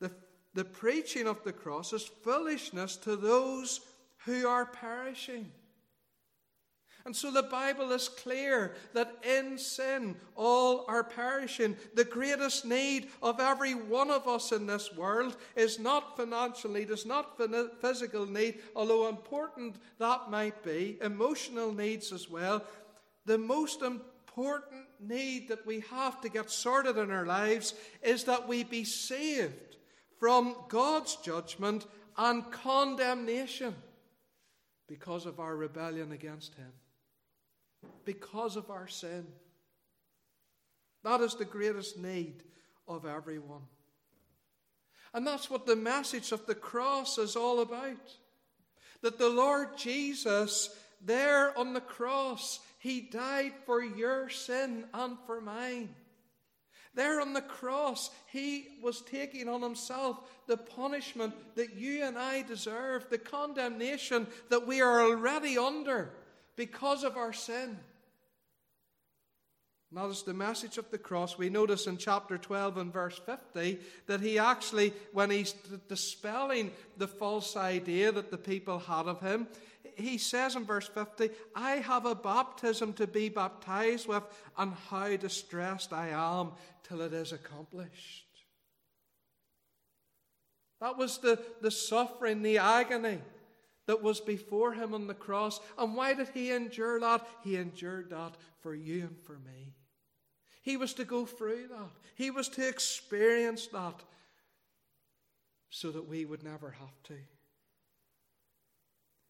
The, 0.00 0.10
the 0.54 0.64
preaching 0.64 1.26
of 1.26 1.42
the 1.44 1.52
cross 1.52 1.92
is 1.92 2.04
foolishness 2.22 2.96
to 2.98 3.16
those 3.16 3.80
who 4.24 4.46
are 4.46 4.66
perishing. 4.66 5.50
And 7.08 7.16
so 7.16 7.30
the 7.30 7.42
Bible 7.42 7.92
is 7.92 8.06
clear 8.06 8.74
that 8.92 9.24
in 9.26 9.56
sin 9.56 10.14
all 10.36 10.84
are 10.88 11.02
perishing. 11.02 11.74
The 11.94 12.04
greatest 12.04 12.66
need 12.66 13.08
of 13.22 13.40
every 13.40 13.72
one 13.72 14.10
of 14.10 14.28
us 14.28 14.52
in 14.52 14.66
this 14.66 14.94
world 14.94 15.34
is 15.56 15.78
not 15.78 16.18
financial 16.18 16.70
need, 16.70 16.90
is 16.90 17.06
not 17.06 17.40
physical 17.80 18.26
need, 18.26 18.58
although 18.76 19.08
important 19.08 19.76
that 19.98 20.30
might 20.30 20.62
be, 20.62 20.98
emotional 21.00 21.72
needs 21.72 22.12
as 22.12 22.28
well. 22.28 22.62
The 23.24 23.38
most 23.38 23.80
important 23.80 24.84
need 25.00 25.48
that 25.48 25.64
we 25.66 25.80
have 25.90 26.20
to 26.20 26.28
get 26.28 26.50
sorted 26.50 26.98
in 26.98 27.10
our 27.10 27.24
lives 27.24 27.72
is 28.02 28.24
that 28.24 28.46
we 28.46 28.64
be 28.64 28.84
saved 28.84 29.76
from 30.20 30.54
God's 30.68 31.16
judgment 31.16 31.86
and 32.18 32.52
condemnation 32.52 33.74
because 34.86 35.24
of 35.24 35.40
our 35.40 35.56
rebellion 35.56 36.12
against 36.12 36.54
Him 36.54 36.70
because 38.04 38.56
of 38.56 38.70
our 38.70 38.88
sin. 38.88 39.26
That 41.04 41.20
is 41.20 41.34
the 41.34 41.44
greatest 41.44 41.98
need 41.98 42.42
of 42.86 43.06
everyone. 43.06 43.62
And 45.14 45.26
that's 45.26 45.50
what 45.50 45.66
the 45.66 45.76
message 45.76 46.32
of 46.32 46.46
the 46.46 46.54
cross 46.54 47.18
is 47.18 47.36
all 47.36 47.60
about. 47.60 48.12
That 49.02 49.18
the 49.18 49.28
Lord 49.28 49.76
Jesus, 49.76 50.70
there 51.04 51.56
on 51.58 51.72
the 51.72 51.80
cross, 51.80 52.60
He 52.78 53.00
died 53.00 53.52
for 53.64 53.82
your 53.82 54.28
sin 54.28 54.84
and 54.92 55.16
for 55.26 55.40
mine. 55.40 55.94
There 56.94 57.20
on 57.20 57.32
the 57.32 57.40
cross, 57.40 58.10
He 58.32 58.78
was 58.82 59.02
taking 59.02 59.48
on 59.48 59.62
Himself 59.62 60.18
the 60.46 60.56
punishment 60.56 61.34
that 61.54 61.74
you 61.74 62.04
and 62.04 62.18
I 62.18 62.42
deserve, 62.42 63.08
the 63.08 63.18
condemnation 63.18 64.26
that 64.50 64.66
we 64.66 64.80
are 64.80 65.02
already 65.02 65.56
under 65.56 66.10
because 66.58 67.04
of 67.04 67.16
our 67.16 67.32
sin. 67.32 67.78
Notice 69.92 70.22
the 70.22 70.34
message 70.34 70.76
of 70.76 70.90
the 70.90 70.98
cross. 70.98 71.38
We 71.38 71.48
notice 71.48 71.86
in 71.86 71.96
chapter 71.96 72.36
12 72.36 72.76
and 72.76 72.92
verse 72.92 73.18
50 73.24 73.78
that 74.06 74.20
he 74.20 74.38
actually, 74.38 74.92
when 75.12 75.30
he's 75.30 75.54
dispelling 75.88 76.72
the 76.98 77.06
false 77.06 77.56
idea 77.56 78.10
that 78.10 78.32
the 78.32 78.36
people 78.36 78.80
had 78.80 79.06
of 79.06 79.20
him, 79.20 79.46
he 79.96 80.18
says 80.18 80.56
in 80.56 80.64
verse 80.64 80.88
50, 80.88 81.30
I 81.54 81.76
have 81.76 82.04
a 82.04 82.14
baptism 82.14 82.92
to 82.94 83.06
be 83.06 83.28
baptized 83.28 84.08
with, 84.08 84.24
and 84.58 84.74
how 84.90 85.16
distressed 85.16 85.92
I 85.92 86.08
am 86.08 86.52
till 86.82 87.00
it 87.00 87.12
is 87.12 87.32
accomplished. 87.32 88.26
That 90.80 90.98
was 90.98 91.18
the, 91.18 91.38
the 91.62 91.70
suffering, 91.70 92.42
the 92.42 92.58
agony 92.58 93.20
that 93.88 94.02
was 94.02 94.20
before 94.20 94.74
him 94.74 94.92
on 94.92 95.06
the 95.06 95.14
cross. 95.14 95.60
And 95.78 95.96
why 95.96 96.12
did 96.12 96.28
he 96.28 96.52
endure 96.52 97.00
that? 97.00 97.26
He 97.42 97.56
endured 97.56 98.10
that 98.10 98.34
for 98.60 98.74
you 98.74 99.00
and 99.00 99.18
for 99.18 99.38
me. 99.38 99.72
He 100.60 100.76
was 100.76 100.92
to 100.94 101.04
go 101.04 101.24
through 101.24 101.68
that, 101.68 101.90
he 102.14 102.30
was 102.30 102.48
to 102.50 102.68
experience 102.68 103.66
that 103.68 104.00
so 105.70 105.90
that 105.90 106.06
we 106.06 106.26
would 106.26 106.42
never 106.42 106.70
have 106.70 107.02
to. 107.04 107.14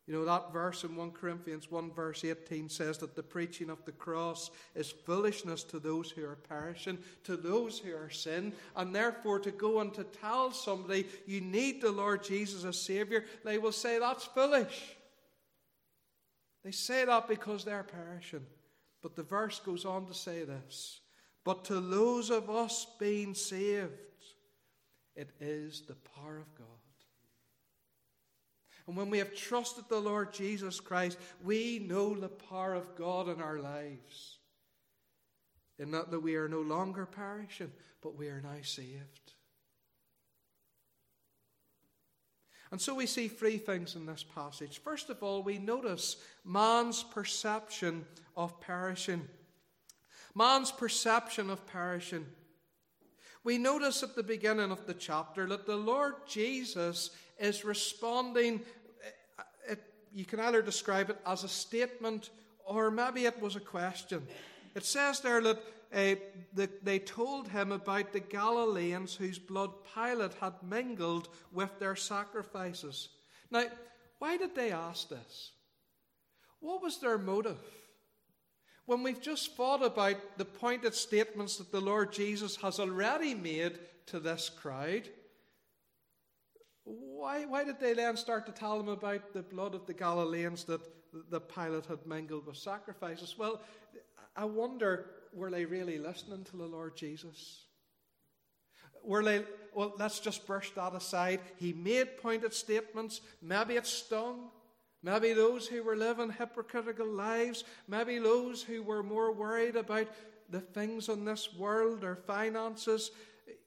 You 0.08 0.14
know, 0.14 0.24
that 0.24 0.54
verse 0.54 0.84
in 0.84 0.96
1 0.96 1.10
Corinthians 1.10 1.70
1, 1.70 1.92
verse 1.92 2.24
18 2.24 2.70
says 2.70 2.96
that 2.98 3.14
the 3.14 3.22
preaching 3.22 3.68
of 3.68 3.84
the 3.84 3.92
cross 3.92 4.50
is 4.74 4.90
foolishness 4.90 5.62
to 5.64 5.78
those 5.78 6.10
who 6.10 6.24
are 6.24 6.38
perishing, 6.48 6.96
to 7.24 7.36
those 7.36 7.78
who 7.78 7.94
are 7.94 8.08
sin, 8.08 8.54
and 8.74 8.94
therefore 8.94 9.38
to 9.40 9.50
go 9.50 9.80
and 9.80 9.92
to 9.92 10.04
tell 10.04 10.50
somebody 10.50 11.06
you 11.26 11.42
need 11.42 11.82
the 11.82 11.92
Lord 11.92 12.24
Jesus 12.24 12.64
as 12.64 12.80
Savior, 12.80 13.26
they 13.44 13.58
will 13.58 13.70
say 13.70 13.98
that's 13.98 14.24
foolish. 14.24 14.96
They 16.64 16.72
say 16.72 17.04
that 17.04 17.28
because 17.28 17.66
they're 17.66 17.82
perishing. 17.82 18.46
But 19.02 19.14
the 19.14 19.22
verse 19.22 19.60
goes 19.60 19.84
on 19.84 20.06
to 20.06 20.14
say 20.14 20.42
this 20.44 21.00
But 21.44 21.66
to 21.66 21.80
those 21.80 22.30
of 22.30 22.48
us 22.48 22.86
being 22.98 23.34
saved, 23.34 23.92
it 25.14 25.32
is 25.38 25.82
the 25.82 25.96
power 26.16 26.38
of 26.38 26.54
God. 26.56 26.77
And 28.88 28.96
when 28.96 29.10
we 29.10 29.18
have 29.18 29.34
trusted 29.34 29.84
the 29.88 30.00
Lord 30.00 30.32
Jesus 30.32 30.80
Christ, 30.80 31.18
we 31.44 31.78
know 31.78 32.14
the 32.14 32.30
power 32.30 32.72
of 32.72 32.96
God 32.96 33.28
in 33.28 33.42
our 33.42 33.58
lives. 33.58 34.38
In 35.78 35.90
that, 35.90 36.10
that 36.10 36.20
we 36.20 36.36
are 36.36 36.48
no 36.48 36.62
longer 36.62 37.04
perishing, 37.04 37.70
but 38.02 38.16
we 38.16 38.28
are 38.28 38.40
now 38.40 38.56
saved. 38.62 39.34
And 42.70 42.80
so 42.80 42.94
we 42.94 43.04
see 43.04 43.28
three 43.28 43.58
things 43.58 43.94
in 43.94 44.06
this 44.06 44.24
passage. 44.34 44.80
First 44.82 45.10
of 45.10 45.22
all, 45.22 45.42
we 45.42 45.58
notice 45.58 46.16
man's 46.42 47.02
perception 47.02 48.06
of 48.38 48.58
perishing. 48.58 49.28
Man's 50.34 50.72
perception 50.72 51.50
of 51.50 51.66
perishing. 51.66 52.24
We 53.44 53.58
notice 53.58 54.02
at 54.02 54.16
the 54.16 54.22
beginning 54.22 54.70
of 54.70 54.86
the 54.86 54.94
chapter 54.94 55.46
that 55.46 55.66
the 55.66 55.76
Lord 55.76 56.14
Jesus 56.26 57.10
is 57.38 57.64
responding 57.64 58.60
you 60.12 60.24
can 60.24 60.40
either 60.40 60.62
describe 60.62 61.10
it 61.10 61.18
as 61.26 61.44
a 61.44 61.48
statement 61.48 62.30
or 62.64 62.90
maybe 62.90 63.24
it 63.24 63.40
was 63.40 63.56
a 63.56 63.60
question. 63.60 64.26
It 64.74 64.84
says 64.84 65.20
there 65.20 65.40
that 65.40 65.58
uh, 65.92 66.14
the, 66.54 66.68
they 66.82 66.98
told 66.98 67.48
him 67.48 67.72
about 67.72 68.12
the 68.12 68.20
Galileans 68.20 69.14
whose 69.14 69.38
blood 69.38 69.70
Pilate 69.94 70.34
had 70.34 70.52
mingled 70.62 71.28
with 71.52 71.78
their 71.78 71.96
sacrifices. 71.96 73.08
Now, 73.50 73.64
why 74.18 74.36
did 74.36 74.54
they 74.54 74.70
ask 74.70 75.08
this? 75.08 75.52
What 76.60 76.82
was 76.82 76.98
their 76.98 77.18
motive? 77.18 77.58
When 78.84 79.02
we've 79.02 79.20
just 79.20 79.56
thought 79.56 79.84
about 79.84 80.16
the 80.36 80.44
pointed 80.44 80.94
statements 80.94 81.56
that 81.56 81.72
the 81.72 81.80
Lord 81.80 82.12
Jesus 82.12 82.56
has 82.56 82.80
already 82.80 83.34
made 83.34 83.78
to 84.06 84.18
this 84.18 84.48
crowd, 84.50 85.08
why, 87.18 87.44
why 87.44 87.64
did 87.64 87.80
they 87.80 87.94
then 87.94 88.16
start 88.16 88.46
to 88.46 88.52
tell 88.52 88.78
them 88.78 88.88
about 88.88 89.32
the 89.32 89.42
blood 89.42 89.74
of 89.74 89.86
the 89.86 89.92
Galileans 89.92 90.64
that 90.64 90.80
the 91.30 91.40
Pilate 91.40 91.86
had 91.86 92.06
mingled 92.06 92.46
with 92.46 92.56
sacrifices? 92.56 93.36
Well, 93.36 93.60
I 94.36 94.44
wonder, 94.44 95.06
were 95.34 95.50
they 95.50 95.64
really 95.64 95.98
listening 95.98 96.44
to 96.44 96.56
the 96.56 96.66
Lord 96.66 96.96
Jesus? 96.96 97.64
Were 99.04 99.24
they, 99.24 99.44
well, 99.74 99.94
let's 99.98 100.20
just 100.20 100.46
brush 100.46 100.70
that 100.76 100.94
aside. 100.94 101.40
He 101.56 101.72
made 101.72 102.18
pointed 102.18 102.54
statements. 102.54 103.20
Maybe 103.42 103.74
it 103.74 103.86
stung. 103.86 104.50
Maybe 105.02 105.32
those 105.32 105.66
who 105.66 105.82
were 105.82 105.96
living 105.96 106.30
hypocritical 106.30 107.06
lives, 107.06 107.64
maybe 107.86 108.18
those 108.18 108.62
who 108.62 108.82
were 108.82 109.02
more 109.02 109.32
worried 109.32 109.76
about 109.76 110.08
the 110.50 110.60
things 110.60 111.08
in 111.08 111.24
this 111.24 111.54
world, 111.54 112.00
their 112.00 112.16
finances, 112.16 113.12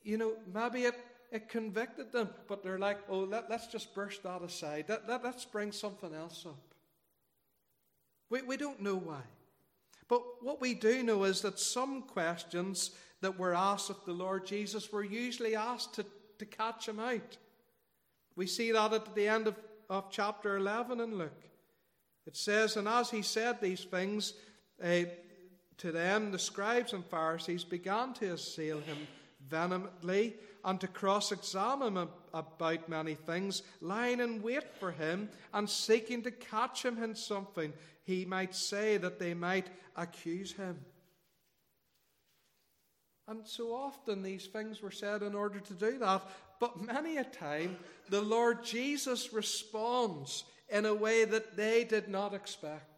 you 0.04 0.18
know, 0.18 0.34
maybe 0.54 0.84
it, 0.84 0.96
it 1.32 1.48
convicted 1.48 2.12
them, 2.12 2.30
but 2.48 2.62
they're 2.62 2.80
like, 2.80 3.00
oh, 3.10 3.20
let, 3.20 3.50
us 3.50 3.68
just 3.68 3.96
brush 3.96 4.20
that 4.20 4.42
aside. 4.42 4.86
Let, 4.90 5.08
let, 5.08 5.24
let's 5.24 5.46
bring 5.46 5.72
something 5.72 6.14
else 6.14 6.46
up. 6.46 6.60
We, 8.30 8.42
we 8.42 8.58
don't 8.58 8.82
know 8.82 8.98
why. 8.98 9.22
But 10.10 10.24
what 10.42 10.60
we 10.60 10.74
do 10.74 11.04
know 11.04 11.24
is 11.24 11.42
that 11.42 11.58
some 11.58 12.02
questions 12.02 12.92
that 13.22 13.40
were 13.40 13.56
asked 13.56 13.90
of 13.90 14.04
the 14.06 14.12
Lord 14.12 14.46
Jesus 14.46 14.92
were 14.92 15.06
usually 15.06 15.56
asked 15.56 15.94
to, 15.96 16.06
to 16.40 16.46
catch 16.46 16.88
him 16.88 17.00
out. 17.00 17.38
We 18.36 18.46
see 18.46 18.74
that 18.74 18.92
at 18.92 19.16
the 19.16 19.28
end 19.28 19.48
of, 19.48 19.56
of 19.90 20.12
chapter 20.12 20.58
11 20.58 21.00
in 21.00 21.18
Luke. 21.18 21.44
It 22.28 22.36
says, 22.36 22.76
And 22.76 22.90
as 22.90 23.10
he 23.10 23.22
said 23.22 23.62
these 23.62 23.86
things 23.86 24.34
uh, 24.84 25.04
to 25.78 25.92
them, 25.94 26.32
the 26.32 26.40
scribes 26.40 26.92
and 26.92 27.06
Pharisees 27.06 27.64
began 27.64 28.14
to 28.16 28.34
assail 28.34 28.80
him 28.82 28.98
vehemently 29.48 30.36
and 30.64 30.80
to 30.80 30.88
cross 30.88 31.32
examine 31.32 31.98
him 31.98 32.10
about 32.34 32.90
many 32.90 33.16
things, 33.16 33.64
lying 33.82 34.20
in 34.20 34.42
wait 34.42 34.72
for 34.80 34.92
him 34.92 35.30
and 35.54 35.70
seeking 35.70 36.22
to 36.24 36.32
catch 36.32 36.84
him 36.84 37.02
in 37.02 37.16
something 37.16 37.74
he 38.04 38.26
might 38.26 38.56
say 38.56 38.98
that 38.98 39.20
they 39.20 39.34
might 39.34 39.68
accuse 39.96 40.54
him. 40.54 40.78
And 43.28 43.48
so 43.48 43.74
often 43.74 44.24
these 44.24 44.48
things 44.48 44.82
were 44.82 44.92
said 44.92 45.24
in 45.24 45.36
order 45.36 45.60
to 45.60 45.74
do 45.74 45.98
that. 46.00 46.24
But 46.60 46.82
many 46.82 47.18
a 47.18 47.24
time, 47.24 47.78
the 48.10 48.22
Lord 48.22 48.64
Jesus 48.64 49.34
responds 49.34 50.44
in 50.70 50.86
a 50.86 50.94
way 50.94 51.26
that 51.26 51.56
they 51.56 51.84
did 51.84 52.08
not 52.08 52.34
expect. 52.34 52.92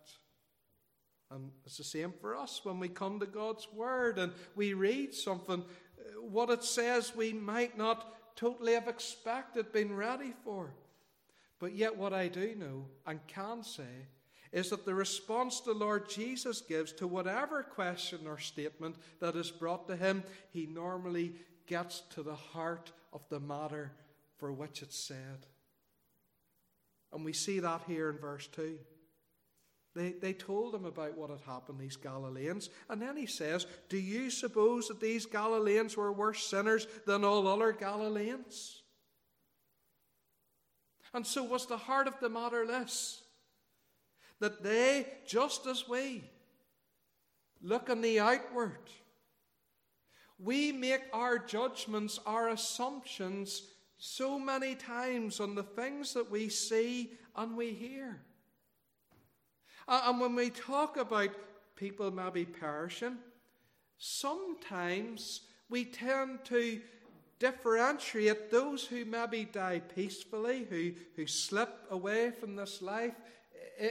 And 1.31 1.51
it's 1.65 1.77
the 1.77 1.83
same 1.83 2.13
for 2.21 2.35
us 2.35 2.61
when 2.63 2.79
we 2.79 2.89
come 2.89 3.19
to 3.19 3.25
God's 3.25 3.67
Word 3.73 4.19
and 4.19 4.33
we 4.55 4.73
read 4.73 5.13
something, 5.13 5.63
what 6.31 6.49
it 6.49 6.63
says 6.63 7.15
we 7.15 7.33
might 7.33 7.77
not 7.77 8.35
totally 8.35 8.73
have 8.73 8.87
expected, 8.87 9.71
been 9.71 9.95
ready 9.95 10.33
for. 10.43 10.73
But 11.59 11.75
yet, 11.75 11.95
what 11.95 12.13
I 12.13 12.27
do 12.27 12.55
know 12.55 12.85
and 13.05 13.25
can 13.27 13.63
say 13.63 14.07
is 14.51 14.69
that 14.69 14.85
the 14.85 14.93
response 14.93 15.59
the 15.61 15.73
Lord 15.73 16.07
Jesus 16.07 16.61
gives 16.61 16.91
to 16.93 17.07
whatever 17.07 17.63
question 17.63 18.19
or 18.27 18.37
statement 18.37 18.95
that 19.19 19.35
is 19.35 19.49
brought 19.49 19.87
to 19.87 19.95
him, 19.95 20.23
he 20.51 20.67
normally 20.67 21.33
gets 21.67 22.01
to 22.11 22.21
the 22.21 22.35
heart 22.35 22.91
of 23.11 23.21
the 23.29 23.39
matter 23.39 23.91
for 24.37 24.51
which 24.51 24.81
it's 24.81 24.99
said. 24.99 25.47
And 27.11 27.23
we 27.23 27.33
see 27.33 27.59
that 27.59 27.83
here 27.87 28.09
in 28.09 28.17
verse 28.17 28.47
2. 28.47 28.77
They, 29.95 30.13
they 30.13 30.33
told 30.33 30.73
him 30.73 30.85
about 30.85 31.15
what 31.15 31.29
had 31.29 31.41
happened, 31.41 31.79
these 31.79 31.97
Galileans. 31.97 32.69
And 32.89 33.01
then 33.01 33.15
he 33.15 33.27
says, 33.27 33.67
Do 33.89 33.97
you 33.97 34.29
suppose 34.29 34.87
that 34.87 34.99
these 34.99 35.25
Galileans 35.25 35.95
were 35.95 36.11
worse 36.11 36.45
sinners 36.45 36.87
than 37.05 37.23
all 37.23 37.47
other 37.47 37.71
Galileans? 37.71 38.81
And 41.13 41.25
so 41.27 41.43
was 41.43 41.67
the 41.67 41.77
heart 41.77 42.07
of 42.07 42.19
the 42.19 42.29
matter 42.29 42.65
this 42.65 43.19
that 44.39 44.63
they, 44.63 45.07
just 45.25 45.67
as 45.67 45.87
we, 45.87 46.21
look 47.61 47.89
on 47.89 48.01
the 48.01 48.19
outward. 48.19 48.89
We 50.37 50.73
make 50.73 51.03
our 51.13 51.37
judgments, 51.37 52.19
our 52.25 52.49
assumptions, 52.49 53.61
so 53.97 54.37
many 54.37 54.75
times 54.75 55.39
on 55.39 55.55
the 55.55 55.63
things 55.63 56.13
that 56.13 56.29
we 56.29 56.49
see 56.49 57.13
and 57.37 57.55
we 57.55 57.71
hear. 57.71 58.19
And 59.87 60.19
when 60.19 60.35
we 60.35 60.49
talk 60.49 60.97
about 60.97 61.29
people 61.75 62.11
maybe 62.11 62.45
perishing, 62.45 63.17
sometimes 63.97 65.41
we 65.69 65.85
tend 65.85 66.45
to 66.45 66.79
differentiate 67.39 68.49
those 68.49 68.85
who 68.85 69.05
maybe 69.05 69.45
die 69.45 69.81
peacefully, 69.93 70.65
who, 70.69 70.91
who 71.15 71.27
slip 71.27 71.85
away 71.89 72.31
from 72.31 72.55
this 72.55 72.81
life 72.81 73.15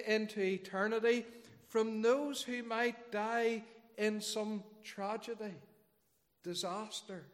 into 0.07 0.41
eternity 0.41 1.27
from 1.73 2.03
those 2.03 2.43
who 2.43 2.63
might 2.63 3.11
die 3.11 3.63
in 3.97 4.21
some 4.21 4.63
tragedy, 4.85 5.55
disaster. 6.45 7.25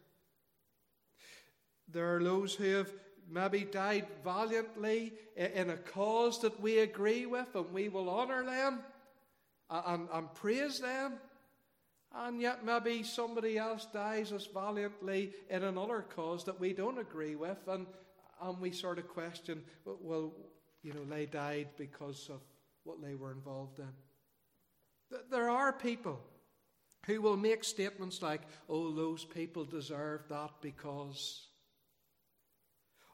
There 1.89 2.15
are 2.15 2.23
those 2.23 2.55
who 2.55 2.77
have 2.77 2.93
maybe 3.31 3.65
died 3.65 4.07
valiantly 4.25 5.13
in 5.37 5.71
a 5.71 5.77
cause 5.77 6.41
that 6.41 6.61
we 6.61 6.79
agree 6.79 7.27
with, 7.27 7.55
and 7.55 7.73
we 7.73 7.89
will 7.89 8.09
honour 8.09 8.45
them 8.45 8.81
and, 9.71 10.09
and 10.13 10.35
praise 10.35 10.81
them. 10.81 11.15
And 12.15 12.41
yet, 12.41 12.65
maybe 12.65 13.03
somebody 13.03 13.59
else 13.59 13.87
dies 13.93 14.33
as 14.33 14.47
valiantly 14.47 15.33
in 15.51 15.63
another 15.63 16.07
cause 16.15 16.45
that 16.45 16.59
we 16.59 16.73
don't 16.73 16.99
agree 16.99 17.37
with, 17.37 17.59
and, 17.69 17.87
and 18.41 18.59
we 18.59 18.73
sort 18.73 18.99
of 18.99 19.09
question, 19.09 19.63
well, 19.85 20.33
you 20.83 20.95
know, 20.95 21.05
they 21.05 21.27
died 21.27 21.69
because 21.77 22.31
of 22.31 22.41
what 22.85 23.03
they 23.03 23.15
were 23.15 23.33
involved 23.33 23.79
in. 23.79 25.21
There 25.31 25.51
are 25.51 25.73
people 25.73 26.19
who 27.07 27.21
will 27.21 27.37
make 27.37 27.63
statements 27.63 28.23
like, 28.23 28.43
oh, 28.71 28.91
those 28.93 29.25
people 29.25 29.65
deserve 29.65 30.23
that 30.31 30.51
because. 30.63 31.48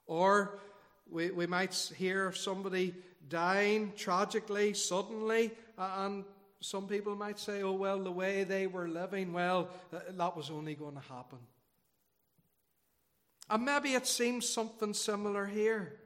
Or 0.06 0.58
we, 1.10 1.30
we 1.30 1.46
might 1.46 1.74
hear 1.96 2.26
of 2.26 2.36
somebody 2.36 2.94
dying 3.28 3.92
tragically, 3.96 4.74
suddenly, 4.74 5.50
and 5.78 6.24
some 6.60 6.86
people 6.86 7.14
might 7.14 7.38
say, 7.38 7.62
oh, 7.62 7.72
well, 7.72 8.02
the 8.02 8.10
way 8.10 8.44
they 8.44 8.66
were 8.66 8.88
living, 8.88 9.32
well, 9.32 9.68
uh, 9.92 10.00
that 10.10 10.36
was 10.36 10.50
only 10.50 10.74
going 10.74 10.94
to 10.94 11.12
happen. 11.12 11.38
And 13.50 13.64
maybe 13.64 13.92
it 13.92 14.06
seems 14.06 14.48
something 14.48 14.94
similar 14.94 15.44
here. 15.44 15.96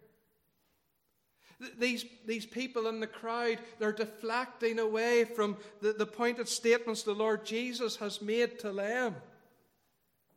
These, 1.78 2.04
these 2.26 2.46
people 2.46 2.88
in 2.88 3.00
the 3.00 3.06
crowd, 3.06 3.58
they're 3.78 3.92
deflecting 3.92 4.78
away 4.78 5.24
from 5.24 5.56
the, 5.80 5.92
the 5.92 6.06
pointed 6.06 6.48
statements 6.48 7.02
the 7.02 7.12
Lord 7.12 7.44
Jesus 7.44 7.96
has 7.96 8.22
made 8.22 8.58
to 8.60 8.72
them. 8.72 9.16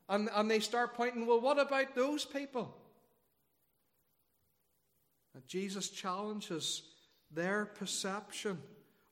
And, 0.10 0.30
and 0.34 0.50
they 0.50 0.60
start 0.60 0.95
pointing, 0.95 1.26
well, 1.26 1.39
what 1.39 1.60
about 1.60 1.95
those 1.95 2.26
people? 2.26 2.76
And 5.34 5.48
Jesus 5.48 5.89
challenges 5.89 6.84
their 7.32 7.65
perception 7.65 8.60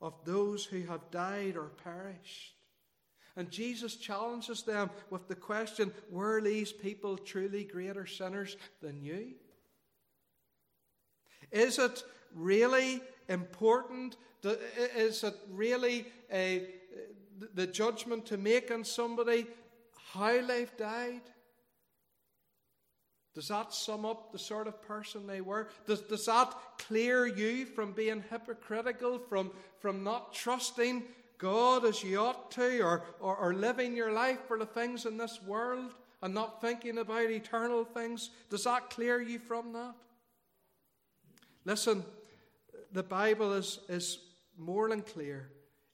of 0.02 0.14
those 0.26 0.66
who 0.66 0.82
have 0.84 1.12
died 1.12 1.56
or 1.56 1.72
perished. 1.84 2.54
And 3.36 3.50
Jesus 3.50 3.96
challenges 3.96 4.64
them 4.64 4.90
with 5.10 5.28
the 5.28 5.36
question 5.36 5.94
were 6.10 6.42
these 6.42 6.74
people 6.74 7.18
truly 7.18 7.64
greater 7.64 8.06
sinners 8.06 8.58
than 8.82 9.02
you? 9.02 9.34
Is 11.52 11.80
it 11.80 12.04
really 12.34 13.02
important? 13.28 14.18
Is 14.44 15.24
it 15.24 15.36
really 15.50 16.06
a, 16.32 16.68
the 17.54 17.68
judgment 17.68 18.26
to 18.28 18.38
make 18.38 18.72
on 18.72 18.84
somebody 18.84 19.48
how 20.14 20.46
they've 20.46 20.76
died? 20.78 21.22
Does 23.36 23.48
that 23.50 23.74
sum 23.74 24.06
up 24.06 24.32
the 24.32 24.40
sort 24.40 24.68
of 24.68 24.82
person 24.82 25.28
they 25.28 25.42
were? 25.42 25.70
Does, 25.86 26.02
does 26.02 26.26
that 26.26 26.54
clear 26.78 27.28
you 27.28 27.66
from 27.66 27.92
being 27.92 28.24
hypocritical, 28.30 29.20
from, 29.20 29.52
from 29.80 30.04
not 30.04 30.34
trusting 30.34 31.04
God 31.38 31.86
as 31.86 32.04
you 32.04 32.20
ought 32.20 32.52
to, 32.52 32.82
or, 32.82 33.04
or, 33.20 33.36
or 33.36 33.54
living 33.54 33.96
your 33.96 34.12
life 34.12 34.40
for 34.48 34.58
the 34.58 34.66
things 34.66 35.06
in 35.06 35.18
this 35.18 35.40
world 35.44 35.94
and 36.22 36.34
not 36.34 36.60
thinking 36.60 36.98
about 36.98 37.30
eternal 37.30 37.86
things? 37.86 38.32
Does 38.50 38.64
that 38.64 38.90
clear 38.90 39.22
you 39.22 39.40
from 39.40 39.74
that? 39.74 39.94
Listen, 41.66 42.04
the 42.92 43.04
Bible 43.04 43.54
is, 43.54 43.80
is 43.88 44.20
more 44.58 44.90
than 44.90 45.02
clear 45.02 45.50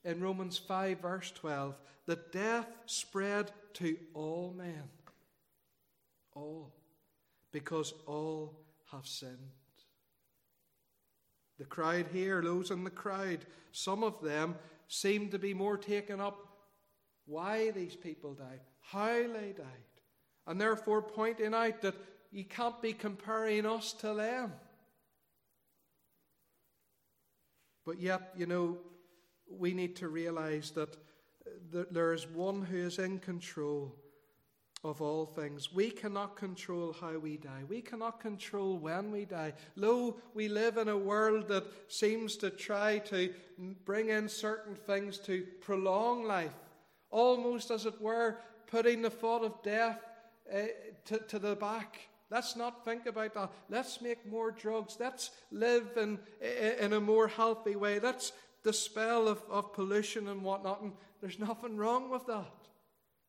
in 0.05 0.21
Romans 0.21 0.57
5, 0.57 0.99
verse 0.99 1.31
12, 1.31 1.75
that 2.05 2.31
death 2.31 2.67
spread 2.85 3.51
to 3.73 3.97
all 4.13 4.53
men. 4.55 4.83
All. 6.33 6.74
Because 7.55 7.93
all 8.05 8.59
have 8.91 9.07
sinned. 9.07 9.53
The 11.57 11.63
crowd 11.63 12.07
here, 12.11 12.41
those 12.41 12.69
in 12.69 12.83
the 12.83 12.89
crowd, 12.89 13.45
some 13.71 14.03
of 14.03 14.21
them 14.21 14.55
seem 14.89 15.29
to 15.29 15.39
be 15.39 15.53
more 15.53 15.77
taken 15.77 16.19
up 16.19 16.37
why 17.25 17.71
these 17.71 17.95
people 17.95 18.33
died, 18.33 18.59
how 18.81 19.07
they 19.07 19.53
died, 19.55 19.93
and 20.45 20.59
therefore 20.59 21.01
pointing 21.01 21.53
out 21.53 21.81
that 21.81 21.95
you 22.29 22.43
can't 22.43 22.81
be 22.81 22.91
comparing 22.91 23.65
us 23.65 23.93
to 23.93 24.13
them. 24.13 24.51
But 27.85 28.01
yet, 28.01 28.33
you 28.35 28.47
know, 28.47 28.79
we 29.49 29.73
need 29.73 29.95
to 29.95 30.09
realize 30.09 30.71
that 30.71 30.97
uh, 31.73 31.83
there 31.89 32.11
is 32.11 32.27
one 32.27 32.63
who 32.63 32.75
is 32.75 32.99
in 32.99 33.19
control 33.19 33.95
of 34.85 35.01
all 35.01 35.25
things. 35.25 35.73
We 35.73 35.89
cannot 35.89 36.35
control 36.35 36.95
how 37.01 37.17
we 37.17 37.37
die. 37.37 37.63
We 37.67 37.81
cannot 37.81 38.19
control 38.19 38.77
when 38.77 39.11
we 39.11 39.25
die. 39.25 39.53
Lo, 39.75 40.17
we 40.35 40.47
live 40.47 40.77
in 40.77 40.89
a 40.89 40.97
world 40.97 41.47
that 41.47 41.65
seems 41.87 42.37
to 42.37 42.51
try 42.51 42.99
to 42.99 43.33
bring 43.83 44.09
in 44.09 44.29
certain 44.29 44.75
things 44.75 45.17
to 45.19 45.43
prolong 45.59 46.23
life, 46.23 46.53
almost 47.09 47.71
as 47.71 47.87
it 47.87 47.99
were, 47.99 48.37
putting 48.67 49.01
the 49.01 49.09
thought 49.09 49.43
of 49.43 49.61
death 49.63 49.99
uh, 50.53 50.59
to, 51.05 51.17
to 51.17 51.39
the 51.39 51.55
back. 51.55 52.01
Let's 52.29 52.55
not 52.55 52.85
think 52.85 53.07
about 53.07 53.33
that. 53.33 53.51
Let's 53.69 54.01
make 54.01 54.29
more 54.29 54.51
drugs. 54.51 54.97
Let's 54.99 55.31
live 55.51 55.97
in, 55.97 56.19
in 56.79 56.93
a 56.93 57.01
more 57.01 57.27
healthy 57.27 57.75
way. 57.75 57.99
Let's 57.99 58.33
dispel 58.63 59.27
of, 59.27 59.41
of 59.49 59.73
pollution 59.73 60.27
and 60.27 60.43
whatnot. 60.43 60.81
And 60.81 60.93
there's 61.21 61.39
nothing 61.39 61.75
wrong 61.75 62.11
with 62.11 62.27
that. 62.27 62.51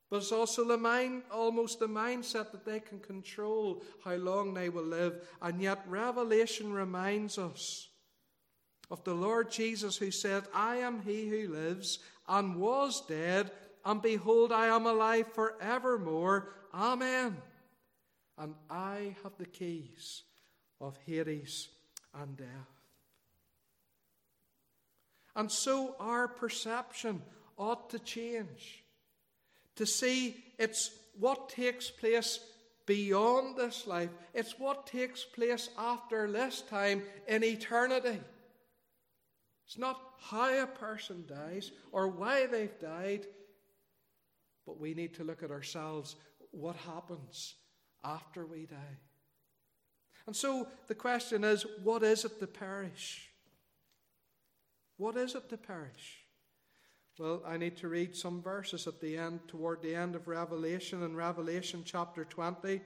But 0.09 0.19
it's 0.19 0.33
also 0.33 0.64
the 0.64 0.77
mind, 0.77 1.23
almost 1.33 1.81
the 1.81 1.88
mindset 1.88 2.53
that 2.53 2.64
they 2.64 2.79
can 2.79 3.01
control 3.01 3.83
how 4.05 4.14
long 4.14 4.55
they 4.55 4.69
will 4.69 4.85
live. 4.85 5.27
And 5.42 5.61
yet, 5.61 5.85
Revelation 5.88 6.73
reminds 6.73 7.38
us 7.38 7.88
of 8.88 9.03
the 9.03 9.14
Lord 9.14 9.51
Jesus 9.51 9.97
who 9.97 10.12
said, 10.12 10.45
I 10.55 10.77
am 10.77 11.03
he 11.03 11.29
who 11.29 11.49
lives 11.53 11.99
and 12.29 12.55
was 12.57 13.05
dead, 13.07 13.51
and 13.85 14.01
behold, 14.01 14.53
I 14.53 14.66
am 14.69 14.87
alive 14.87 15.27
forevermore. 15.33 16.55
Amen. 16.73 17.37
And 18.38 18.55
I 18.71 19.16
have 19.25 19.33
the 19.38 19.47
keys 19.47 20.23
of 20.81 20.97
Hades 21.05 21.69
and 22.14 22.37
death. 22.37 22.47
And 25.35 25.51
so 25.51 25.97
our 25.99 26.29
perception 26.29 27.23
ought 27.59 27.90
to 27.90 27.99
change 27.99 28.85
to 29.76 29.86
see 29.86 30.44
it's 30.58 30.90
what 31.18 31.48
takes 31.48 31.90
place 31.90 32.40
beyond 32.86 33.56
this 33.56 33.86
life, 33.86 34.10
it's 34.32 34.58
what 34.58 34.86
takes 34.86 35.24
place 35.24 35.68
after 35.76 36.30
this 36.30 36.62
time 36.62 37.02
in 37.26 37.42
eternity. 37.42 38.20
It's 39.66 39.78
not 39.78 40.00
how 40.20 40.62
a 40.62 40.66
person 40.66 41.24
dies 41.26 41.72
or 41.90 42.08
why 42.08 42.46
they've 42.46 42.78
died, 42.80 43.26
but 44.64 44.78
we 44.78 44.94
need 44.94 45.14
to 45.14 45.24
look 45.24 45.42
at 45.42 45.50
ourselves 45.50 46.16
what 46.52 46.76
happens 46.76 47.54
after 48.04 48.46
we 48.46 48.66
die. 48.66 48.98
And 50.26 50.34
so 50.34 50.68
the 50.86 50.94
question 50.94 51.44
is 51.44 51.66
what 51.82 52.02
is 52.02 52.24
it 52.24 52.38
to 52.40 52.46
perish? 52.46 53.30
What 54.96 55.16
is 55.16 55.34
it 55.34 55.48
to 55.50 55.56
perish? 55.56 56.25
Well, 57.18 57.42
I 57.46 57.57
need 57.57 57.79
to 57.79 57.88
read 57.88 58.14
some 58.14 58.42
verses 58.42 58.87
at 58.87 59.00
the 59.00 59.16
end, 59.16 59.40
toward 59.48 59.81
the 59.81 59.94
end 59.94 60.14
of 60.14 60.29
Revelation, 60.29 61.02
in 61.02 61.16
Revelation 61.16 61.81
chapter 61.83 62.26
20 62.26 62.83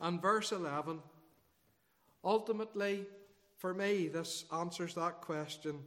and 0.00 0.20
verse 0.20 0.50
11. 0.50 0.98
Ultimately, 2.24 3.06
for 3.58 3.72
me, 3.72 4.08
this 4.08 4.44
answers 4.52 4.96
that 4.96 5.20
question. 5.20 5.84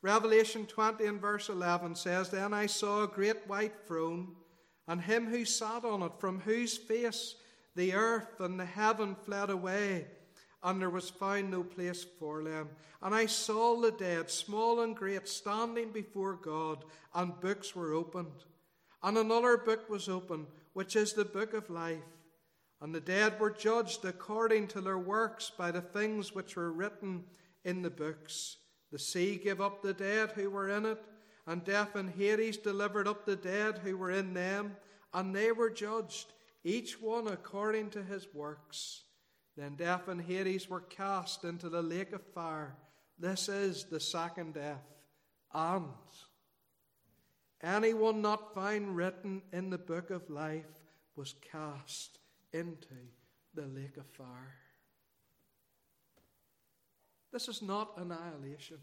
Revelation 0.00 0.64
20 0.64 1.04
and 1.04 1.20
verse 1.20 1.50
11 1.50 1.94
says, 1.94 2.30
Then 2.30 2.54
I 2.54 2.64
saw 2.64 3.02
a 3.02 3.08
great 3.08 3.46
white 3.46 3.86
throne, 3.86 4.34
and 4.88 5.02
him 5.02 5.26
who 5.26 5.44
sat 5.44 5.84
on 5.84 6.00
it, 6.00 6.12
from 6.18 6.40
whose 6.40 6.78
face 6.78 7.34
the 7.74 7.92
earth 7.92 8.40
and 8.40 8.58
the 8.58 8.64
heaven 8.64 9.14
fled 9.14 9.50
away 9.50 10.06
and 10.62 10.80
there 10.80 10.90
was 10.90 11.10
found 11.10 11.50
no 11.50 11.62
place 11.62 12.06
for 12.18 12.42
them. 12.42 12.68
And 13.02 13.14
I 13.14 13.26
saw 13.26 13.80
the 13.80 13.90
dead, 13.90 14.30
small 14.30 14.80
and 14.80 14.94
great, 14.94 15.28
standing 15.28 15.90
before 15.90 16.34
God, 16.34 16.84
and 17.14 17.40
books 17.40 17.74
were 17.74 17.92
opened. 17.92 18.44
And 19.02 19.18
another 19.18 19.56
book 19.56 19.90
was 19.90 20.08
opened, 20.08 20.46
which 20.72 20.94
is 20.94 21.12
the 21.12 21.24
book 21.24 21.54
of 21.54 21.68
life. 21.68 21.98
And 22.80 22.94
the 22.94 23.00
dead 23.00 23.38
were 23.40 23.50
judged 23.50 24.04
according 24.04 24.68
to 24.68 24.80
their 24.80 24.98
works 24.98 25.50
by 25.56 25.70
the 25.70 25.80
things 25.80 26.34
which 26.34 26.56
were 26.56 26.72
written 26.72 27.24
in 27.64 27.82
the 27.82 27.90
books. 27.90 28.56
The 28.92 28.98
sea 28.98 29.40
gave 29.42 29.60
up 29.60 29.82
the 29.82 29.94
dead 29.94 30.32
who 30.32 30.50
were 30.50 30.68
in 30.68 30.86
it, 30.86 31.02
and 31.46 31.64
death 31.64 31.96
and 31.96 32.10
Hades 32.10 32.56
delivered 32.56 33.08
up 33.08 33.24
the 33.24 33.36
dead 33.36 33.78
who 33.78 33.96
were 33.96 34.10
in 34.10 34.34
them, 34.34 34.76
and 35.12 35.34
they 35.34 35.50
were 35.50 35.70
judged, 35.70 36.32
each 36.62 37.00
one 37.00 37.26
according 37.26 37.90
to 37.90 38.02
his 38.02 38.28
works. 38.32 39.02
Then 39.56 39.74
death 39.76 40.08
and 40.08 40.20
Hades 40.20 40.68
were 40.68 40.80
cast 40.80 41.44
into 41.44 41.68
the 41.68 41.82
lake 41.82 42.12
of 42.12 42.22
fire. 42.34 42.76
This 43.18 43.48
is 43.48 43.84
the 43.84 44.00
second 44.00 44.54
death. 44.54 44.82
And 45.54 45.84
anyone 47.62 48.22
not 48.22 48.54
found 48.54 48.96
written 48.96 49.42
in 49.52 49.70
the 49.70 49.78
book 49.78 50.10
of 50.10 50.30
life 50.30 50.64
was 51.16 51.34
cast 51.52 52.18
into 52.52 52.96
the 53.54 53.66
lake 53.66 53.98
of 53.98 54.06
fire. 54.06 54.54
This 57.32 57.48
is 57.48 57.62
not 57.62 57.92
annihilation. 57.96 58.78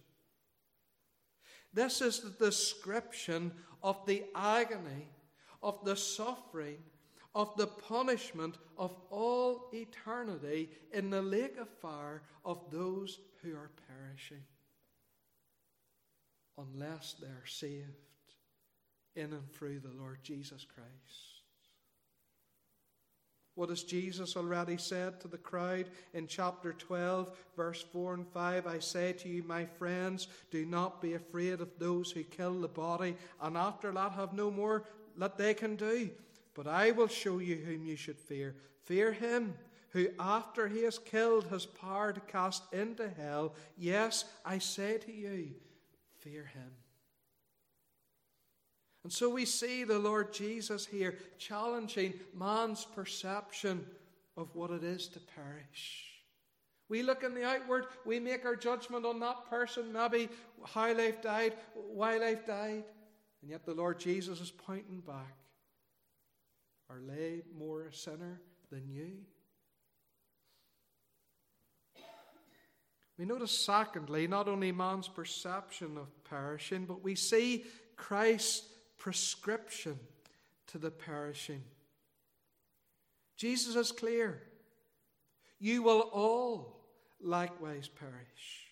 This 1.74 2.02
is 2.02 2.22
the 2.22 2.46
description 2.46 3.52
of 3.84 4.06
the 4.06 4.24
agony, 4.36 5.10
of 5.62 5.84
the 5.86 5.96
suffering, 5.96 6.78
of 7.36 7.56
the 7.58 7.68
punishment 7.68 8.58
of 8.78 8.96
all 9.10 9.70
eternity 9.74 10.70
in 10.92 11.10
the 11.10 11.22
lake 11.22 11.58
of 11.58 11.70
fire 11.70 12.22
of 12.44 12.60
those 12.72 13.20
who 13.44 13.56
are 13.56 13.72
perishing, 13.88 14.44
unless 16.58 17.16
they're 17.20 17.46
saved 17.46 17.86
in 19.16 19.34
and 19.34 19.52
through 19.54 19.80
the 19.80 19.94
Lord 19.98 20.20
Jesus 20.24 20.66
Christ. 20.66 21.40
What 23.56 23.70
has 23.70 23.84
Jesus 23.84 24.38
already 24.38 24.78
said 24.78 25.20
to 25.20 25.28
the 25.28 25.38
crowd 25.38 25.90
in 26.14 26.28
chapter 26.28 26.72
12, 26.72 27.38
verse 27.58 27.84
4 27.92 28.14
and 28.14 28.28
5? 28.28 28.66
I 28.66 28.80
say 28.80 29.12
to 29.12 29.28
you, 29.28 29.44
my 29.44 29.66
friends, 29.66 30.30
do 30.50 30.66
not 30.66 31.02
be 31.02 31.16
afraid 31.16 31.60
of 31.60 31.78
those 31.78 32.10
who 32.10 32.24
kill 32.24 32.62
the 32.62 32.70
body, 32.70 33.18
and 33.42 33.58
after 33.58 33.92
that 33.92 34.14
have 34.14 34.34
no 34.34 34.50
more 34.50 34.86
that 35.18 35.38
they 35.38 35.54
can 35.54 35.76
do. 35.76 36.10
But 36.60 36.68
I 36.68 36.92
will 36.92 37.08
show 37.08 37.40
you 37.40 37.56
whom 37.56 37.86
you 37.86 37.96
should 37.96 38.20
fear. 38.20 38.54
Fear 38.84 39.14
him 39.14 39.54
who, 39.92 40.10
after 40.20 40.68
he 40.68 40.84
has 40.84 41.00
killed, 41.00 41.48
has 41.48 41.66
power 41.66 42.12
to 42.12 42.20
cast 42.20 42.64
into 42.74 43.10
hell. 43.18 43.54
Yes, 43.78 44.26
I 44.44 44.58
say 44.58 44.98
to 44.98 45.10
you, 45.10 45.52
fear 46.18 46.52
him. 46.54 46.70
And 49.06 49.14
so 49.14 49.30
we 49.30 49.46
see 49.46 49.86
the 49.86 50.00
Lord 50.00 50.34
Jesus 50.34 50.86
here 50.86 51.18
challenging 51.38 52.14
man's 52.38 52.84
perception 52.84 53.86
of 54.36 54.54
what 54.54 54.72
it 54.72 54.84
is 54.84 55.08
to 55.08 55.20
perish. 55.34 56.08
We 56.90 57.04
look 57.04 57.24
in 57.24 57.36
the 57.36 57.46
outward, 57.46 57.86
we 58.06 58.20
make 58.20 58.44
our 58.44 58.58
judgment 58.58 59.06
on 59.06 59.22
that 59.22 59.50
person, 59.50 59.94
maybe 59.94 60.28
how 60.66 60.94
they've 60.94 61.22
died, 61.22 61.54
why 61.74 62.20
they've 62.20 62.46
died. 62.46 62.84
And 63.42 63.50
yet 63.50 63.66
the 63.66 63.74
Lord 63.74 63.98
Jesus 63.98 64.42
is 64.42 64.52
pointing 64.52 65.00
back 65.00 65.39
are 66.90 67.00
they 67.08 67.44
more 67.58 67.84
a 67.84 67.94
sinner 67.94 68.42
than 68.72 68.90
you? 68.90 69.12
We 73.18 73.26
notice, 73.26 73.52
secondly, 73.52 74.28
not 74.28 74.48
only 74.48 74.72
man's 74.72 75.10
perception 75.10 75.98
of 75.98 76.08
perishing, 76.24 76.86
but 76.86 77.04
we 77.04 77.16
see 77.16 77.66
Christ's 77.98 78.66
prescription 78.98 80.00
to 80.68 80.78
the 80.78 80.90
perishing. 80.90 81.62
Jesus 83.36 83.76
is 83.76 83.92
clear. 83.92 84.42
You 85.60 85.84
will 85.84 86.10
all 86.14 86.80
likewise 87.20 87.90
perish. 87.90 88.68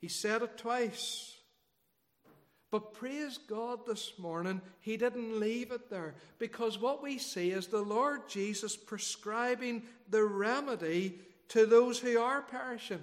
He 0.00 0.08
said 0.08 0.40
it 0.40 0.56
twice. 0.56 1.36
But 2.74 2.92
praise 2.92 3.38
God 3.38 3.86
this 3.86 4.14
morning, 4.18 4.60
He 4.80 4.96
didn't 4.96 5.38
leave 5.38 5.70
it 5.70 5.90
there 5.90 6.16
because 6.40 6.76
what 6.76 7.04
we 7.04 7.18
see 7.18 7.52
is 7.52 7.68
the 7.68 7.80
Lord 7.80 8.28
Jesus 8.28 8.74
prescribing 8.74 9.84
the 10.10 10.24
remedy 10.24 11.20
to 11.50 11.66
those 11.66 12.00
who 12.00 12.18
are 12.18 12.42
perishing. 12.42 12.98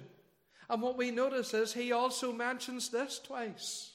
And 0.68 0.82
what 0.82 0.98
we 0.98 1.10
notice 1.10 1.54
is 1.54 1.72
He 1.72 1.90
also 1.90 2.34
mentions 2.34 2.90
this 2.90 3.18
twice. 3.18 3.92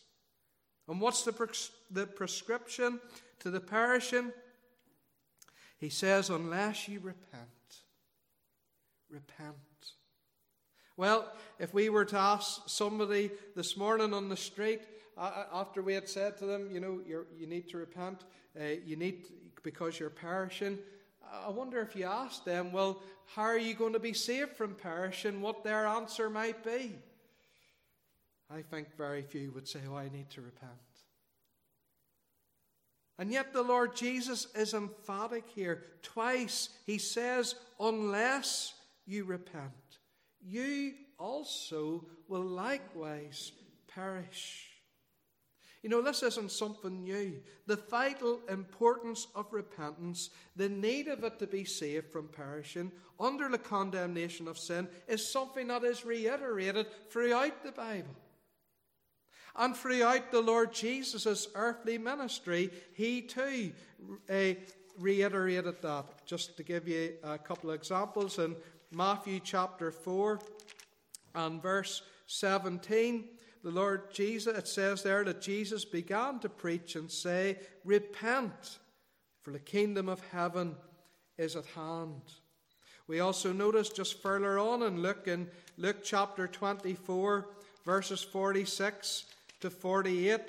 And 0.88 1.00
what's 1.00 1.22
the, 1.22 1.32
pres- 1.32 1.70
the 1.92 2.08
prescription 2.08 3.00
to 3.42 3.52
the 3.52 3.60
perishing? 3.60 4.32
He 5.78 5.90
says, 5.90 6.32
unless 6.32 6.88
you 6.88 7.02
repent, 7.02 7.84
repent. 9.12 9.54
Well, 10.98 11.32
if 11.60 11.72
we 11.72 11.90
were 11.90 12.06
to 12.06 12.18
ask 12.18 12.68
somebody 12.68 13.30
this 13.56 13.78
morning 13.78 14.16
on 14.16 14.30
the 14.30 14.36
street, 14.36 14.82
after 15.18 15.82
we 15.82 15.94
had 15.94 16.08
said 16.08 16.38
to 16.38 16.46
them, 16.46 16.70
you 16.72 16.80
know, 16.80 17.02
you 17.06 17.48
need 17.48 17.70
to 17.70 17.78
repent, 17.78 18.24
uh, 18.60 18.64
you 18.86 18.96
need, 18.96 19.26
because 19.64 20.00
you're 20.00 20.10
perishing. 20.10 20.78
I 21.46 21.50
wonder 21.50 21.82
if 21.82 21.96
you 21.96 22.06
asked 22.06 22.46
them, 22.46 22.72
well, 22.72 23.02
how 23.26 23.44
are 23.44 23.58
you 23.58 23.74
going 23.74 23.94
to 23.94 24.00
be 24.00 24.14
saved 24.14 24.56
from 24.56 24.76
perishing? 24.76 25.42
What 25.42 25.64
their 25.64 25.86
answer 25.86 26.30
might 26.30 26.64
be. 26.64 26.96
I 28.50 28.62
think 28.62 28.96
very 28.98 29.24
few 29.24 29.52
would 29.52 29.68
say, 29.68 29.80
oh, 29.90 29.96
I 29.96 30.10
need 30.10 30.30
to 30.32 30.42
repent. 30.42 30.72
And 33.20 33.32
yet 33.32 33.52
the 33.52 33.64
Lord 33.64 33.96
Jesus 33.96 34.48
is 34.56 34.74
emphatic 34.74 35.46
here. 35.54 35.84
Twice 36.04 36.70
he 36.86 36.98
says, 36.98 37.56
Unless 37.80 38.76
you 39.06 39.24
repent, 39.24 39.72
you 40.40 40.94
also 41.18 42.06
will 42.28 42.46
likewise 42.46 43.52
perish. 43.88 44.77
You 45.84 45.90
know, 45.90 46.02
this 46.02 46.24
isn't 46.24 46.52
something 46.52 47.04
new. 47.04 47.40
The 47.66 47.76
vital 47.76 48.40
importance 48.50 49.28
of 49.36 49.52
repentance, 49.52 50.30
the 50.56 50.70
need 50.70 51.08
of 51.08 51.24
it 51.24 51.40
to 51.40 51.48
be 51.48 51.66
saved 51.66 52.12
from 52.12 52.28
perishing 52.28 52.92
under 53.20 53.48
the 53.50 53.58
condemnation 53.58 54.48
of 54.48 54.58
sin, 54.58 54.88
is 55.08 55.26
something 55.26 55.68
that 55.68 55.84
is 55.84 56.06
reiterated 56.06 56.88
throughout 57.10 57.64
the 57.64 57.72
Bible. 57.72 58.16
And 59.56 59.76
throughout 59.76 60.32
the 60.32 60.42
Lord 60.42 60.72
Jesus' 60.72 61.48
earthly 61.56 61.98
ministry, 61.98 62.70
he 62.94 63.22
too 63.22 63.72
uh, 64.30 64.54
reiterated 65.00 65.82
that. 65.82 66.06
Just 66.26 66.58
to 66.58 66.64
give 66.64 66.88
you 66.88 67.14
a 67.24 67.38
couple 67.38 67.72
of 67.72 67.76
examples, 67.76 68.38
in 68.38 68.56
Matthew 68.92 69.40
chapter 69.44 69.92
4 69.92 70.40
and 71.36 71.62
verse 71.62 72.04
17, 72.28 73.26
the 73.68 73.74
Lord 73.74 74.14
Jesus, 74.14 74.58
it 74.58 74.66
says 74.66 75.04
there 75.04 75.26
that 75.26 75.42
Jesus 75.42 75.84
began 75.84 76.40
to 76.40 76.48
preach 76.48 76.96
and 76.96 77.12
say, 77.12 77.58
Repent, 77.84 78.80
for 79.42 79.52
the 79.52 79.60
kingdom 79.60 80.08
of 80.08 80.26
heaven 80.32 80.78
is 81.38 81.58
at 81.58 81.66
hand. 81.76 82.22
We 83.08 83.20
also 83.20 83.52
notice 83.52 83.90
just 83.90 84.22
further 84.22 84.58
on 84.58 84.84
in 84.84 85.02
Luke, 85.02 85.28
in 85.28 85.50
Luke 85.76 85.98
chapter 86.02 86.48
24, 86.48 87.50
verses 87.84 88.24
46 88.24 89.26
to 89.60 89.70
48, 89.70 90.40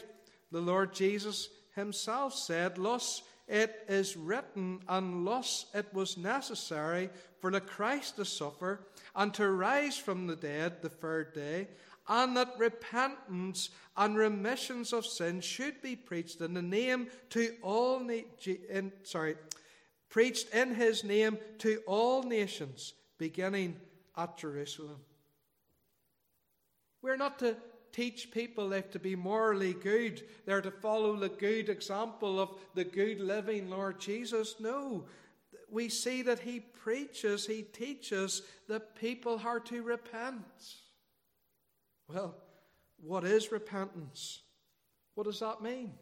the 0.53 0.61
Lord 0.61 0.95
Jesus 0.95 1.49
himself 1.75 2.35
said, 2.35 2.77
Thus 2.77 3.23
it 3.49 3.85
is 3.89 4.17
written, 4.17 4.79
and 4.89 5.27
thus 5.27 5.67
it 5.75 5.93
was 5.93 6.17
necessary 6.17 7.11
for 7.41 7.51
the 7.51 7.61
Christ 7.61 8.15
to 8.17 8.25
suffer 8.25 8.79
and 9.17 9.35
to 9.35 9.51
rise 9.51 9.97
from 9.97 10.29
the 10.29 10.37
dead 10.37 10.83
the 10.83 10.89
third 10.89 11.35
day, 11.35 11.67
and 12.09 12.37
that 12.37 12.55
repentance 12.59 13.71
and 13.97 14.17
remissions 14.17 14.93
of 14.93 15.05
sin 15.05 15.41
should 15.41 15.81
be 15.83 15.95
preached 15.95 16.41
in 16.41 16.55
the 16.55 16.63
name 16.63 17.09
to 17.31 17.55
all 17.63 18.01
na- 18.01 18.23
in, 18.71 18.93
sorry 19.03 19.37
preached 20.09 20.55
in 20.55 20.75
his 20.75 21.05
name 21.05 21.39
to 21.59 21.83
all 21.87 22.23
nations 22.23 22.95
beginning 23.19 23.77
at 24.17 24.37
Jerusalem. 24.37 24.99
We're 27.03 27.17
not 27.17 27.39
to 27.41 27.57
teach 27.93 28.31
people 28.31 28.69
they 28.69 28.77
have 28.77 28.91
to 28.91 28.99
be 28.99 29.17
morally 29.17 29.73
good 29.73 30.23
they're 30.45 30.61
to 30.61 30.71
follow 30.71 31.17
the 31.17 31.29
good 31.29 31.69
example 31.69 32.39
of 32.39 32.51
the 32.75 32.85
good 32.85 33.21
living 33.21 33.71
Lord 33.71 33.99
Jesus. 33.99 34.57
No. 34.61 35.05
We 35.71 35.89
see 35.89 36.23
that 36.23 36.41
he 36.41 36.61
preaches 36.61 37.47
he 37.47 37.63
teaches 37.63 38.43
that 38.69 38.95
people 38.95 39.41
are 39.45 39.61
to 39.61 39.83
repent 39.83 40.77
well, 42.09 42.35
what 43.03 43.25
is 43.25 43.53
repentance? 43.53 44.41
What 45.15 45.25
does 45.25 45.41
that 45.41 45.63
mean? 45.63 45.93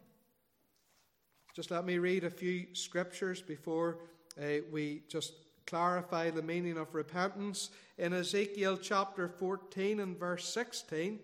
Just 1.53 1.71
let 1.71 1.85
me 1.85 1.97
read 1.97 2.23
a 2.23 2.29
few 2.29 2.67
scriptures 2.73 3.41
before 3.41 3.97
uh, 4.39 4.61
we 4.71 5.01
just 5.09 5.33
clarify 5.65 6.29
the 6.29 6.41
meaning 6.41 6.77
of 6.77 6.95
repentance. 6.95 7.71
In 7.97 8.13
Ezekiel 8.13 8.77
chapter 8.77 9.27
14 9.27 9.99
and 9.99 10.17
verse 10.17 10.47
16, 10.47 11.19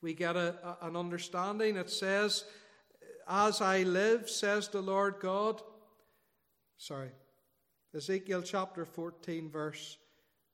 we 0.00 0.14
get 0.14 0.36
a, 0.36 0.54
a, 0.82 0.86
an 0.86 0.96
understanding. 0.96 1.76
It 1.76 1.90
says, 1.90 2.44
As 3.28 3.60
I 3.60 3.82
live, 3.82 4.30
says 4.30 4.68
the 4.68 4.82
Lord 4.82 5.16
God. 5.20 5.60
Sorry. 6.76 7.10
Ezekiel 7.94 8.42
chapter 8.42 8.84
14, 8.84 9.50
verse 9.50 9.96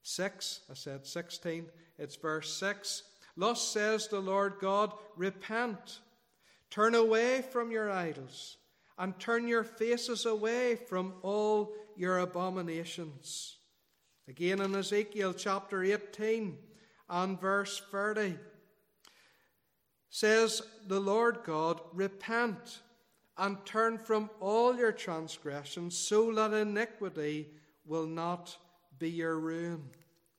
6. 0.02 0.60
I 0.70 0.74
said 0.74 1.06
16. 1.06 1.66
It's 2.02 2.16
verse 2.16 2.52
6. 2.54 3.04
Thus 3.36 3.62
says 3.62 4.08
the 4.08 4.18
Lord 4.18 4.54
God 4.60 4.92
Repent, 5.16 6.00
turn 6.68 6.96
away 6.96 7.42
from 7.42 7.70
your 7.70 7.92
idols, 7.92 8.56
and 8.98 9.16
turn 9.20 9.46
your 9.46 9.62
faces 9.62 10.26
away 10.26 10.74
from 10.74 11.14
all 11.22 11.72
your 11.96 12.18
abominations. 12.18 13.56
Again 14.26 14.60
in 14.60 14.74
Ezekiel 14.74 15.32
chapter 15.32 15.84
18 15.84 16.58
and 17.08 17.40
verse 17.40 17.80
30 17.92 18.36
says 20.10 20.60
the 20.88 21.00
Lord 21.00 21.38
God, 21.44 21.80
Repent 21.92 22.80
and 23.38 23.64
turn 23.64 23.96
from 23.96 24.28
all 24.40 24.76
your 24.76 24.92
transgressions, 24.92 25.96
so 25.96 26.32
that 26.32 26.52
iniquity 26.52 27.46
will 27.86 28.06
not 28.06 28.56
be 28.98 29.08
your 29.08 29.38
ruin. 29.38 29.82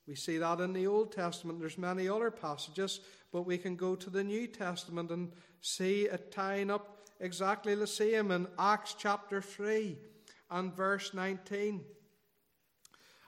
We 0.07 0.15
see 0.15 0.37
that 0.37 0.59
in 0.59 0.73
the 0.73 0.87
Old 0.87 1.11
Testament. 1.11 1.59
There's 1.59 1.77
many 1.77 2.09
other 2.09 2.31
passages, 2.31 2.99
but 3.31 3.43
we 3.43 3.57
can 3.57 3.75
go 3.75 3.95
to 3.95 4.09
the 4.09 4.23
New 4.23 4.47
Testament 4.47 5.11
and 5.11 5.31
see 5.61 6.03
it 6.03 6.31
tying 6.31 6.69
up 6.69 7.07
exactly 7.19 7.73
the 7.73 7.87
same 7.87 8.31
in 8.31 8.47
Acts 8.59 8.95
chapter 8.97 9.41
3 9.41 9.97
and 10.51 10.75
verse 10.75 11.13
19. 11.13 11.81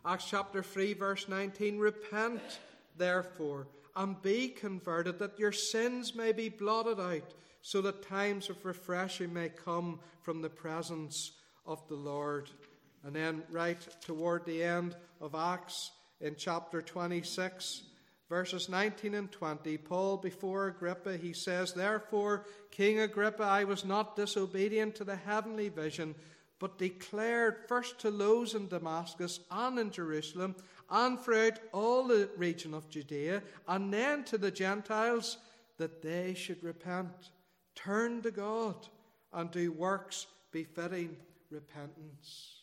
Acts 0.06 0.26
chapter 0.30 0.62
3, 0.62 0.94
verse 0.94 1.28
19 1.28 1.80
Repent, 1.80 2.60
therefore, 2.98 3.68
and 3.96 4.22
be 4.22 4.50
converted, 4.50 5.18
that 5.20 5.40
your 5.40 5.54
sins 5.54 6.14
may 6.14 6.32
be 6.32 6.50
blotted 6.50 7.00
out, 7.00 7.34
so 7.62 7.82
that 7.82 8.08
times 8.08 8.50
of 8.50 8.64
refreshing 8.64 9.34
may 9.34 9.50
come 9.50 10.00
from 10.22 10.42
the 10.42 10.50
presence 10.50 11.32
of 11.66 11.88
the 11.88 11.96
Lord. 11.96 12.52
And 13.04 13.16
then, 13.16 13.44
right 13.50 13.80
toward 14.02 14.46
the 14.46 14.62
end 14.62 14.96
of 15.22 15.34
Acts, 15.34 15.92
in 16.22 16.36
chapter 16.36 16.82
26, 16.82 17.84
verses 18.30 18.70
19 18.70 19.14
and 19.16 19.32
20. 19.32 19.78
Paul, 19.78 20.18
before 20.18 20.68
Agrippa, 20.68 21.18
he 21.18 21.34
says, 21.34 21.74
Therefore, 21.74 22.46
King 22.72 23.00
Agrippa, 23.00 23.44
I 23.44 23.64
was 23.64 23.86
not 23.86 24.16
disobedient 24.16 24.96
to 24.96 25.04
the 25.04 25.16
heavenly 25.16 25.70
vision, 25.70 26.16
but 26.60 26.78
declared 26.78 27.68
first 27.68 28.00
to 28.00 28.12
those 28.12 28.56
in 28.56 28.68
Damascus 28.68 29.42
and 29.52 29.78
in 29.78 29.92
Jerusalem 29.92 30.56
and 30.90 31.20
throughout 31.20 31.60
all 31.74 32.08
the 32.08 32.30
region 32.38 32.74
of 32.74 32.90
Judea, 32.90 33.42
and 33.68 33.94
then 33.94 34.24
to 34.26 34.38
the 34.38 34.52
Gentiles, 34.52 35.38
that 35.78 36.02
they 36.02 36.34
should 36.34 36.64
repent, 36.64 37.32
turn 37.76 38.22
to 38.22 38.32
God, 38.32 38.88
and 39.34 39.52
do 39.52 39.72
works 39.72 40.28
befitting 40.52 41.18
repentance. 41.50 42.55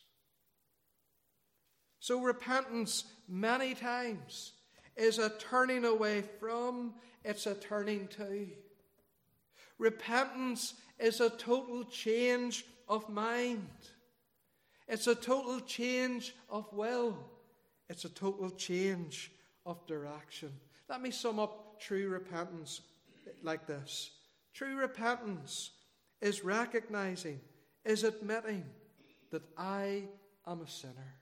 So, 2.03 2.21
repentance, 2.21 3.05
many 3.29 3.75
times, 3.75 4.55
is 4.97 5.21
a 5.21 5.31
turning 5.39 5.85
away 5.85 6.25
from, 6.41 6.95
it's 7.25 7.47
a 7.47 7.55
turning 7.55 8.09
to. 8.09 8.49
Repentance 9.79 10.75
is 10.99 11.21
a 11.21 11.31
total 11.31 11.85
change 11.85 12.65
of 12.89 13.09
mind, 13.09 13.69
it's 14.89 15.07
a 15.07 15.15
total 15.15 15.61
change 15.61 16.35
of 16.51 16.67
will, 16.73 17.17
it's 17.89 18.05
a 18.05 18.09
total 18.09 18.51
change 18.51 19.31
of 19.65 19.87
direction. 19.87 20.51
Let 20.89 21.03
me 21.03 21.13
sum 21.13 21.39
up 21.39 21.81
true 21.81 22.09
repentance 22.09 22.81
like 23.45 23.69
this 23.69 24.11
True 24.53 24.75
repentance 24.75 25.71
is 26.21 26.43
recognizing, 26.43 27.39
is 27.85 28.03
admitting 28.03 28.65
that 29.31 29.45
I 29.57 30.09
am 30.49 30.63
a 30.63 30.69
sinner. 30.69 31.22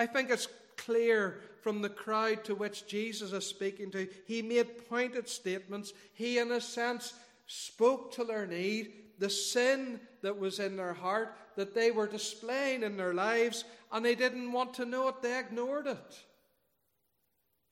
I 0.00 0.06
think 0.06 0.30
it's 0.30 0.48
clear 0.78 1.40
from 1.60 1.82
the 1.82 1.90
crowd 1.90 2.42
to 2.44 2.54
which 2.54 2.86
Jesus 2.86 3.32
is 3.32 3.44
speaking 3.44 3.90
to. 3.90 4.08
He 4.26 4.40
made 4.40 4.88
pointed 4.88 5.28
statements. 5.28 5.92
He, 6.14 6.38
in 6.38 6.50
a 6.52 6.60
sense, 6.62 7.12
spoke 7.46 8.14
to 8.14 8.24
their 8.24 8.46
need, 8.46 8.92
the 9.18 9.28
sin 9.28 10.00
that 10.22 10.38
was 10.38 10.58
in 10.58 10.78
their 10.78 10.94
heart, 10.94 11.36
that 11.56 11.74
they 11.74 11.90
were 11.90 12.06
displaying 12.06 12.82
in 12.82 12.96
their 12.96 13.12
lives, 13.12 13.64
and 13.92 14.02
they 14.02 14.14
didn't 14.14 14.50
want 14.52 14.72
to 14.74 14.86
know 14.86 15.06
it. 15.08 15.20
They 15.20 15.38
ignored 15.38 15.86
it. 15.86 16.18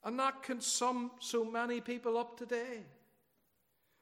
And 0.04 0.18
that 0.18 0.42
can 0.42 0.60
sum 0.60 1.10
so 1.20 1.46
many 1.46 1.80
people 1.80 2.18
up 2.18 2.36
today. 2.36 2.82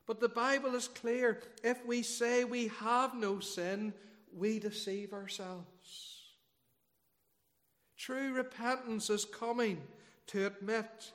But 0.05 0.19
the 0.19 0.29
Bible 0.29 0.75
is 0.75 0.89
clear. 0.89 1.41
If 1.63 1.87
we 1.87 2.03
say 2.03 2.43
we 2.43 2.73
have 2.81 3.15
no 3.15 3.39
sin, 3.39 3.95
we 4.37 4.59
deceive 4.59 5.13
ourselves. 5.13 5.76
True 7.97 8.33
repentance 8.33 9.09
is 9.11 9.25
coming 9.25 9.81
to 10.29 10.47
admit, 10.47 11.13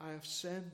I 0.00 0.10
have 0.10 0.26
sinned. 0.26 0.70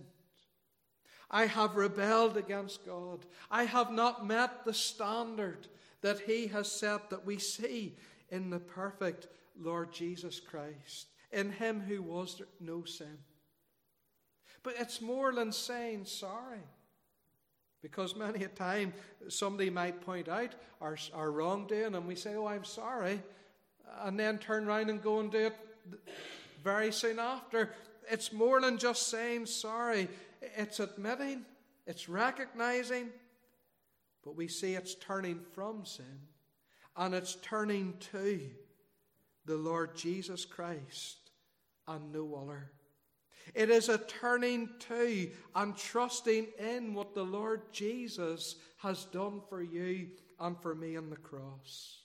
I 1.30 1.46
have 1.46 1.74
rebelled 1.74 2.36
against 2.36 2.86
God. 2.86 3.26
I 3.50 3.64
have 3.64 3.90
not 3.90 4.26
met 4.26 4.64
the 4.64 4.74
standard 4.74 5.66
that 6.02 6.20
He 6.20 6.46
has 6.48 6.70
set 6.70 7.10
that 7.10 7.26
we 7.26 7.38
see 7.38 7.96
in 8.30 8.50
the 8.50 8.60
perfect 8.60 9.26
Lord 9.60 9.92
Jesus 9.92 10.38
Christ, 10.38 11.08
in 11.32 11.50
Him 11.50 11.80
who 11.80 12.02
was 12.02 12.40
no 12.60 12.84
sin. 12.84 13.18
But 14.62 14.74
it's 14.78 15.00
more 15.00 15.32
than 15.32 15.50
saying 15.50 16.04
sorry, 16.04 16.62
Because 17.82 18.14
many 18.14 18.44
a 18.44 18.48
time 18.48 18.94
somebody 19.28 19.70
might 19.70 20.00
point 20.00 20.28
out 20.28 20.54
our, 20.80 20.96
our 21.12 21.30
wrongdoing 21.30 21.94
and 21.94 22.06
we 22.06 22.14
say, 22.14 22.34
Oh, 22.34 22.46
I'm 22.46 22.64
sorry, 22.64 23.20
and 24.02 24.18
then 24.18 24.38
turn 24.38 24.66
around 24.66 24.90
and 24.90 25.02
go 25.02 25.20
and 25.20 25.30
do 25.30 25.38
it 25.38 25.56
very 26.62 26.92
soon 26.92 27.18
after. 27.18 27.70
It's 28.10 28.32
more 28.32 28.60
than 28.60 28.78
just 28.78 29.08
saying 29.08 29.46
sorry, 29.46 30.08
it's 30.40 30.80
admitting, 30.80 31.44
it's 31.86 32.08
recognizing, 32.08 33.10
but 34.24 34.36
we 34.36 34.48
see 34.48 34.74
it's 34.74 34.94
turning 34.94 35.40
from 35.52 35.84
sin 35.84 36.20
and 36.96 37.14
it's 37.14 37.36
turning 37.42 37.94
to 38.12 38.40
the 39.46 39.56
Lord 39.56 39.96
Jesus 39.96 40.44
Christ 40.44 41.30
and 41.86 42.12
no 42.12 42.34
other. 42.34 42.70
It 43.54 43.68
is 43.68 43.90
a 43.90 43.98
turning 43.98 44.70
to 44.88 45.30
and 45.54 45.76
trusting 45.76 46.46
in 46.58 46.94
what 46.94 47.14
the 47.14 47.24
Lord 47.24 47.72
Jesus 47.72 48.56
has 48.78 49.04
done 49.06 49.42
for 49.48 49.62
you 49.62 50.08
and 50.40 50.58
for 50.60 50.74
me 50.74 50.96
on 50.96 51.10
the 51.10 51.16
cross. 51.16 52.03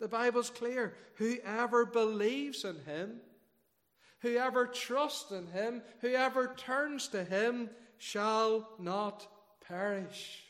The 0.00 0.08
Bible's 0.08 0.50
clear. 0.50 0.94
Whoever 1.16 1.84
believes 1.84 2.64
in 2.64 2.76
him, 2.86 3.20
whoever 4.20 4.66
trusts 4.66 5.30
in 5.30 5.46
him, 5.48 5.82
whoever 6.00 6.54
turns 6.56 7.08
to 7.08 7.22
him 7.22 7.70
shall 7.98 8.68
not 8.78 9.28
perish. 9.68 10.42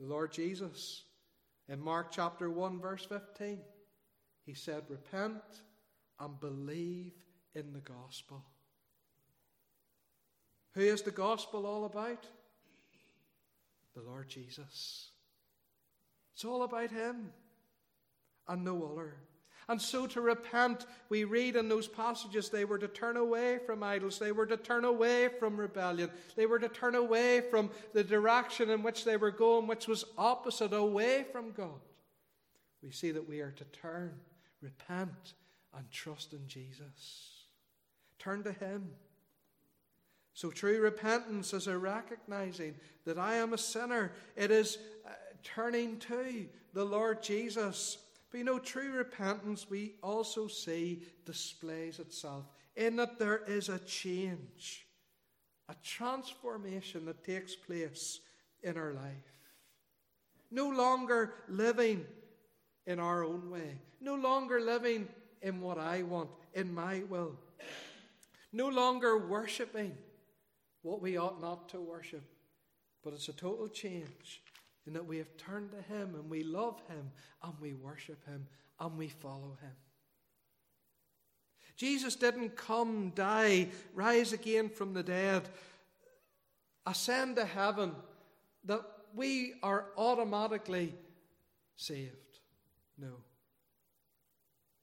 The 0.00 0.06
Lord 0.06 0.32
Jesus, 0.32 1.04
in 1.68 1.80
Mark 1.80 2.10
chapter 2.10 2.50
1, 2.50 2.80
verse 2.80 3.06
15, 3.06 3.60
he 4.44 4.54
said, 4.54 4.82
Repent 4.88 5.42
and 6.18 6.38
believe 6.40 7.12
in 7.54 7.72
the 7.72 7.80
gospel. 7.80 8.44
Who 10.72 10.80
is 10.80 11.02
the 11.02 11.12
gospel 11.12 11.64
all 11.64 11.84
about? 11.84 12.26
The 13.94 14.02
Lord 14.02 14.28
Jesus. 14.28 15.10
It's 16.34 16.44
all 16.44 16.62
about 16.62 16.90
Him 16.90 17.30
and 18.48 18.64
no 18.64 18.90
other. 18.92 19.14
And 19.68 19.80
so 19.80 20.06
to 20.08 20.20
repent, 20.20 20.84
we 21.08 21.24
read 21.24 21.56
in 21.56 21.68
those 21.68 21.88
passages 21.88 22.50
they 22.50 22.66
were 22.66 22.78
to 22.78 22.88
turn 22.88 23.16
away 23.16 23.58
from 23.64 23.82
idols, 23.82 24.18
they 24.18 24.32
were 24.32 24.46
to 24.46 24.58
turn 24.58 24.84
away 24.84 25.28
from 25.38 25.56
rebellion, 25.56 26.10
they 26.36 26.46
were 26.46 26.58
to 26.58 26.68
turn 26.68 26.94
away 26.94 27.40
from 27.50 27.70
the 27.94 28.04
direction 28.04 28.68
in 28.68 28.82
which 28.82 29.04
they 29.04 29.16
were 29.16 29.30
going, 29.30 29.66
which 29.66 29.88
was 29.88 30.04
opposite, 30.18 30.72
away 30.72 31.24
from 31.32 31.52
God. 31.52 31.80
We 32.82 32.90
see 32.90 33.10
that 33.12 33.26
we 33.26 33.40
are 33.40 33.52
to 33.52 33.64
turn, 33.64 34.12
repent, 34.60 35.32
and 35.74 35.90
trust 35.90 36.34
in 36.34 36.46
Jesus. 36.46 37.46
Turn 38.18 38.42
to 38.42 38.52
Him. 38.52 38.90
So, 40.34 40.50
true 40.50 40.80
repentance 40.80 41.54
is 41.54 41.68
a 41.68 41.78
recognizing 41.78 42.74
that 43.04 43.18
I 43.18 43.36
am 43.36 43.52
a 43.52 43.58
sinner. 43.58 44.12
It 44.36 44.50
is 44.50 44.78
turning 45.44 45.98
to 45.98 46.46
the 46.72 46.84
Lord 46.84 47.22
Jesus. 47.22 47.98
But 48.30 48.38
you 48.38 48.44
know, 48.44 48.58
true 48.58 48.92
repentance, 48.92 49.70
we 49.70 49.94
also 50.02 50.48
see 50.48 51.02
displays 51.24 52.00
itself 52.00 52.44
in 52.74 52.96
that 52.96 53.18
there 53.18 53.42
is 53.46 53.68
a 53.68 53.78
change, 53.80 54.86
a 55.68 55.74
transformation 55.84 57.04
that 57.04 57.24
takes 57.24 57.54
place 57.54 58.20
in 58.62 58.76
our 58.76 58.92
life. 58.92 59.12
No 60.50 60.68
longer 60.68 61.34
living 61.48 62.04
in 62.86 62.98
our 62.98 63.24
own 63.24 63.50
way, 63.50 63.78
no 64.00 64.14
longer 64.14 64.60
living 64.60 65.08
in 65.42 65.60
what 65.60 65.78
I 65.78 66.02
want, 66.02 66.30
in 66.54 66.72
my 66.72 67.02
will, 67.08 67.36
no 68.52 68.68
longer 68.68 69.18
worshipping 69.18 69.96
what 70.82 71.00
we 71.00 71.16
ought 71.16 71.40
not 71.40 71.68
to 71.70 71.80
worship, 71.80 72.22
but 73.02 73.12
it's 73.12 73.28
a 73.28 73.32
total 73.32 73.68
change 73.68 74.42
in 74.86 74.92
that 74.92 75.06
we 75.06 75.18
have 75.18 75.36
turned 75.36 75.70
to 75.70 75.94
Him 75.94 76.14
and 76.14 76.28
we 76.28 76.42
love 76.42 76.80
Him 76.88 77.10
and 77.42 77.54
we 77.60 77.74
worship 77.74 78.24
Him 78.26 78.46
and 78.80 78.98
we 78.98 79.08
follow 79.08 79.56
Him. 79.60 79.72
Jesus 81.76 82.14
didn't 82.14 82.56
come, 82.56 83.12
die, 83.14 83.68
rise 83.94 84.32
again 84.32 84.68
from 84.68 84.94
the 84.94 85.02
dead, 85.02 85.48
ascend 86.86 87.36
to 87.36 87.44
heaven, 87.44 87.92
that 88.64 88.82
we 89.14 89.54
are 89.62 89.86
automatically 89.96 90.94
saved. 91.76 92.14
No. 92.96 93.14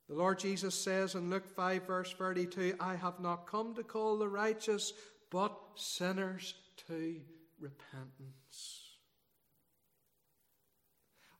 The 0.09 0.15
Lord 0.15 0.39
Jesus 0.39 0.75
says 0.75 1.15
in 1.15 1.29
Luke 1.29 1.47
5, 1.47 1.87
verse 1.87 2.13
32, 2.13 2.75
I 2.79 2.95
have 2.95 3.21
not 3.21 3.47
come 3.47 3.73
to 3.75 3.83
call 3.83 4.17
the 4.17 4.27
righteous, 4.27 4.91
but 5.29 5.57
sinners 5.75 6.55
to 6.89 7.21
repentance 7.57 8.80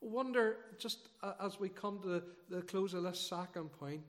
wonder, 0.01 0.57
just 0.79 1.09
uh, 1.21 1.33
as 1.43 1.59
we 1.59 1.69
come 1.69 1.99
to 2.03 2.23
the 2.49 2.61
close 2.63 2.93
of 2.93 3.03
this 3.03 3.19
second 3.19 3.71
point, 3.71 4.03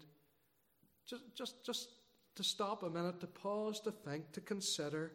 just, 1.07 1.23
just, 1.37 1.65
just 1.65 1.89
to 2.37 2.43
stop 2.43 2.83
a 2.83 2.91
minute, 2.91 3.21
to 3.21 3.27
pause, 3.27 3.81
to 3.81 3.91
think, 3.91 4.33
to 4.33 4.41
consider. 4.41 5.13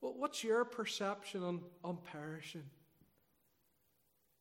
Well, 0.00 0.14
what's 0.16 0.44
your 0.44 0.64
perception 0.64 1.42
on, 1.42 1.60
on 1.84 1.98
perishing? 2.12 2.64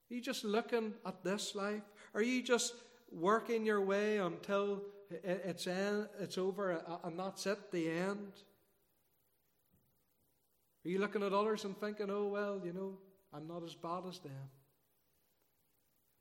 Are 0.10 0.13
you 0.13 0.21
just 0.21 0.43
looking 0.43 0.93
at 1.05 1.23
this 1.23 1.55
life? 1.55 1.84
Are 2.13 2.21
you 2.21 2.43
just 2.43 2.73
working 3.12 3.65
your 3.65 3.81
way 3.81 4.17
until 4.17 4.81
it's, 5.10 5.67
end, 5.67 6.07
it's 6.19 6.38
over 6.38 6.84
and 7.03 7.17
that's 7.17 7.45
it, 7.45 7.71
the 7.71 7.89
end? 7.89 8.31
Are 10.84 10.89
you 10.89 10.99
looking 10.99 11.23
at 11.23 11.31
others 11.31 11.63
and 11.63 11.79
thinking, 11.79 12.10
oh, 12.10 12.25
well, 12.25 12.60
you 12.63 12.73
know, 12.73 12.97
I'm 13.34 13.48
not 13.48 13.63
as 13.63 13.76
bad 13.76 14.04
as 14.10 14.20
them. 14.20 14.50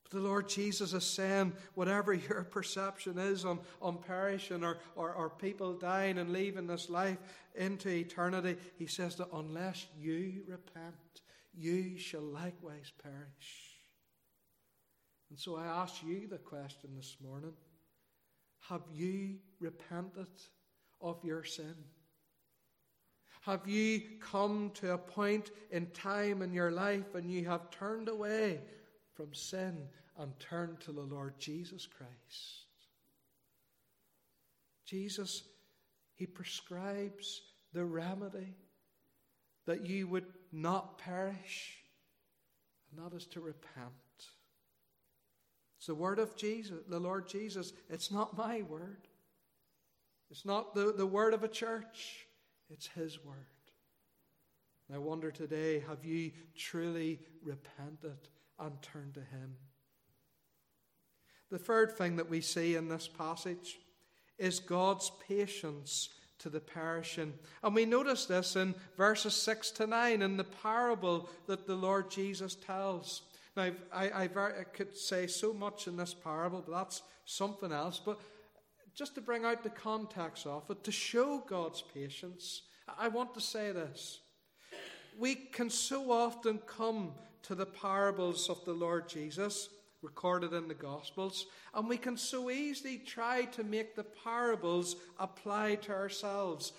But 0.03 0.11
the 0.11 0.19
Lord 0.19 0.49
Jesus 0.49 0.93
is 0.93 1.05
saying, 1.05 1.53
whatever 1.73 2.13
your 2.13 2.43
perception 2.51 3.17
is 3.17 3.45
on, 3.45 3.59
on 3.81 3.97
perishing 3.97 4.63
or, 4.63 4.79
or, 4.95 5.13
or 5.13 5.29
people 5.29 5.73
dying 5.73 6.17
and 6.17 6.31
leaving 6.31 6.67
this 6.67 6.89
life 6.89 7.17
into 7.55 7.89
eternity, 7.89 8.57
He 8.77 8.87
says 8.87 9.15
that 9.17 9.29
unless 9.33 9.85
you 9.99 10.43
repent, 10.47 11.21
you 11.53 11.97
shall 11.97 12.21
likewise 12.21 12.91
perish. 13.01 13.71
And 15.29 15.39
so 15.39 15.55
I 15.55 15.65
ask 15.65 16.03
you 16.03 16.27
the 16.27 16.37
question 16.37 16.91
this 16.95 17.17
morning 17.23 17.53
Have 18.69 18.83
you 18.93 19.35
repented 19.59 20.27
of 21.01 21.23
your 21.23 21.43
sin? 21.43 21.75
Have 23.41 23.67
you 23.67 24.01
come 24.19 24.71
to 24.75 24.93
a 24.93 24.97
point 24.97 25.49
in 25.71 25.87
time 25.87 26.43
in 26.43 26.53
your 26.53 26.71
life 26.71 27.15
and 27.15 27.29
you 27.29 27.45
have 27.45 27.71
turned 27.71 28.07
away 28.07 28.61
from 29.15 29.33
sin 29.33 29.77
and 30.19 30.39
turned 30.39 30.79
to 30.81 30.91
the 30.91 31.01
Lord 31.01 31.33
Jesus 31.39 31.87
Christ? 31.87 32.65
Jesus, 34.85 35.43
He 36.15 36.27
prescribes 36.27 37.41
the 37.73 37.83
remedy 37.83 38.55
that 39.65 39.87
you 39.87 40.07
would 40.07 40.25
not 40.51 40.99
perish, 40.99 41.77
and 42.91 43.03
that 43.03 43.15
is 43.15 43.25
to 43.27 43.39
repent. 43.39 43.91
It's 45.77 45.87
the 45.87 45.95
word 45.95 46.19
of 46.19 46.35
Jesus, 46.35 46.77
the 46.87 46.99
Lord 46.99 47.27
Jesus. 47.27 47.73
It's 47.89 48.11
not 48.11 48.37
my 48.37 48.61
word. 48.61 49.07
It's 50.29 50.45
not 50.45 50.75
the, 50.75 50.93
the 50.95 51.07
word 51.07 51.33
of 51.33 51.43
a 51.43 51.47
church. 51.47 52.27
It's 52.71 52.87
His 52.87 53.23
word. 53.23 53.35
I 54.93 54.97
wonder 54.97 55.31
today 55.31 55.83
have 55.87 56.03
you 56.03 56.31
truly 56.55 57.19
repented 57.43 58.27
and 58.59 58.81
turned 58.81 59.13
to 59.15 59.21
Him? 59.21 59.55
The 61.49 61.59
third 61.59 61.97
thing 61.97 62.17
that 62.17 62.29
we 62.29 62.41
see 62.41 62.75
in 62.75 62.87
this 62.87 63.07
passage 63.07 63.79
is 64.37 64.59
God's 64.59 65.11
patience 65.27 66.09
to 66.39 66.49
the 66.49 66.59
perishing. 66.59 67.33
And 67.63 67.75
we 67.75 67.85
notice 67.85 68.25
this 68.25 68.55
in 68.55 68.73
verses 68.97 69.35
6 69.35 69.71
to 69.71 69.87
9 69.87 70.21
in 70.21 70.37
the 70.37 70.43
parable 70.43 71.29
that 71.47 71.67
the 71.67 71.75
Lord 71.75 72.09
Jesus 72.09 72.55
tells. 72.55 73.21
Now, 73.55 73.71
I, 73.93 74.09
I, 74.09 74.23
I, 74.23 74.63
could 74.73 74.95
say 74.97 75.27
so 75.27 75.53
much 75.53 75.87
in 75.87 75.97
this 75.97 76.13
parable, 76.13 76.63
but 76.65 76.73
that's 76.73 77.03
something 77.25 77.71
else. 77.71 78.01
But 78.03 78.19
just 78.95 79.15
to 79.15 79.21
bring 79.21 79.45
out 79.45 79.63
the 79.63 79.69
context 79.69 80.45
of 80.45 80.69
it, 80.69 80.83
to 80.83 80.91
show 80.91 81.43
God's 81.47 81.83
patience, 81.93 82.63
I 82.99 83.07
want 83.07 83.33
to 83.33 83.41
say 83.41 83.71
this. 83.71 84.19
We 85.17 85.35
can 85.35 85.69
so 85.69 86.11
often 86.11 86.59
come 86.65 87.11
to 87.43 87.55
the 87.55 87.65
parables 87.65 88.49
of 88.49 88.63
the 88.65 88.73
Lord 88.73 89.09
Jesus 89.09 89.69
recorded 90.01 90.53
in 90.53 90.67
the 90.67 90.73
Gospels, 90.73 91.45
and 91.73 91.87
we 91.87 91.97
can 91.97 92.17
so 92.17 92.49
easily 92.49 92.97
try 92.97 93.45
to 93.45 93.63
make 93.63 93.95
the 93.95 94.05
parables 94.23 94.95
apply 95.19 95.75
to 95.75 95.91
ourselves. 95.91 96.73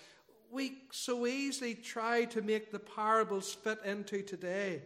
We 0.51 0.79
so 0.91 1.25
easily 1.25 1.73
try 1.73 2.25
to 2.25 2.41
make 2.41 2.71
the 2.71 2.79
parables 2.79 3.53
fit 3.53 3.79
into 3.85 4.21
today. 4.21 4.81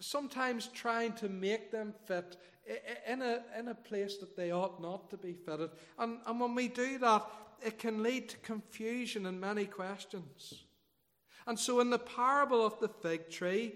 Sometimes 0.00 0.68
trying 0.68 1.12
to 1.14 1.28
make 1.28 1.70
them 1.70 1.94
fit 2.06 2.36
in 3.06 3.22
a, 3.22 3.40
in 3.58 3.68
a 3.68 3.74
place 3.74 4.18
that 4.18 4.36
they 4.36 4.50
ought 4.50 4.80
not 4.80 5.10
to 5.10 5.16
be 5.16 5.32
fitted. 5.32 5.70
And, 5.98 6.18
and 6.26 6.40
when 6.40 6.54
we 6.54 6.68
do 6.68 6.98
that, 6.98 7.24
it 7.64 7.78
can 7.78 8.02
lead 8.02 8.28
to 8.28 8.36
confusion 8.38 9.26
and 9.26 9.40
many 9.40 9.64
questions. 9.64 10.64
And 11.46 11.58
so, 11.58 11.80
in 11.80 11.90
the 11.90 11.98
parable 11.98 12.64
of 12.64 12.78
the 12.78 12.88
fig 12.88 13.30
tree, 13.30 13.72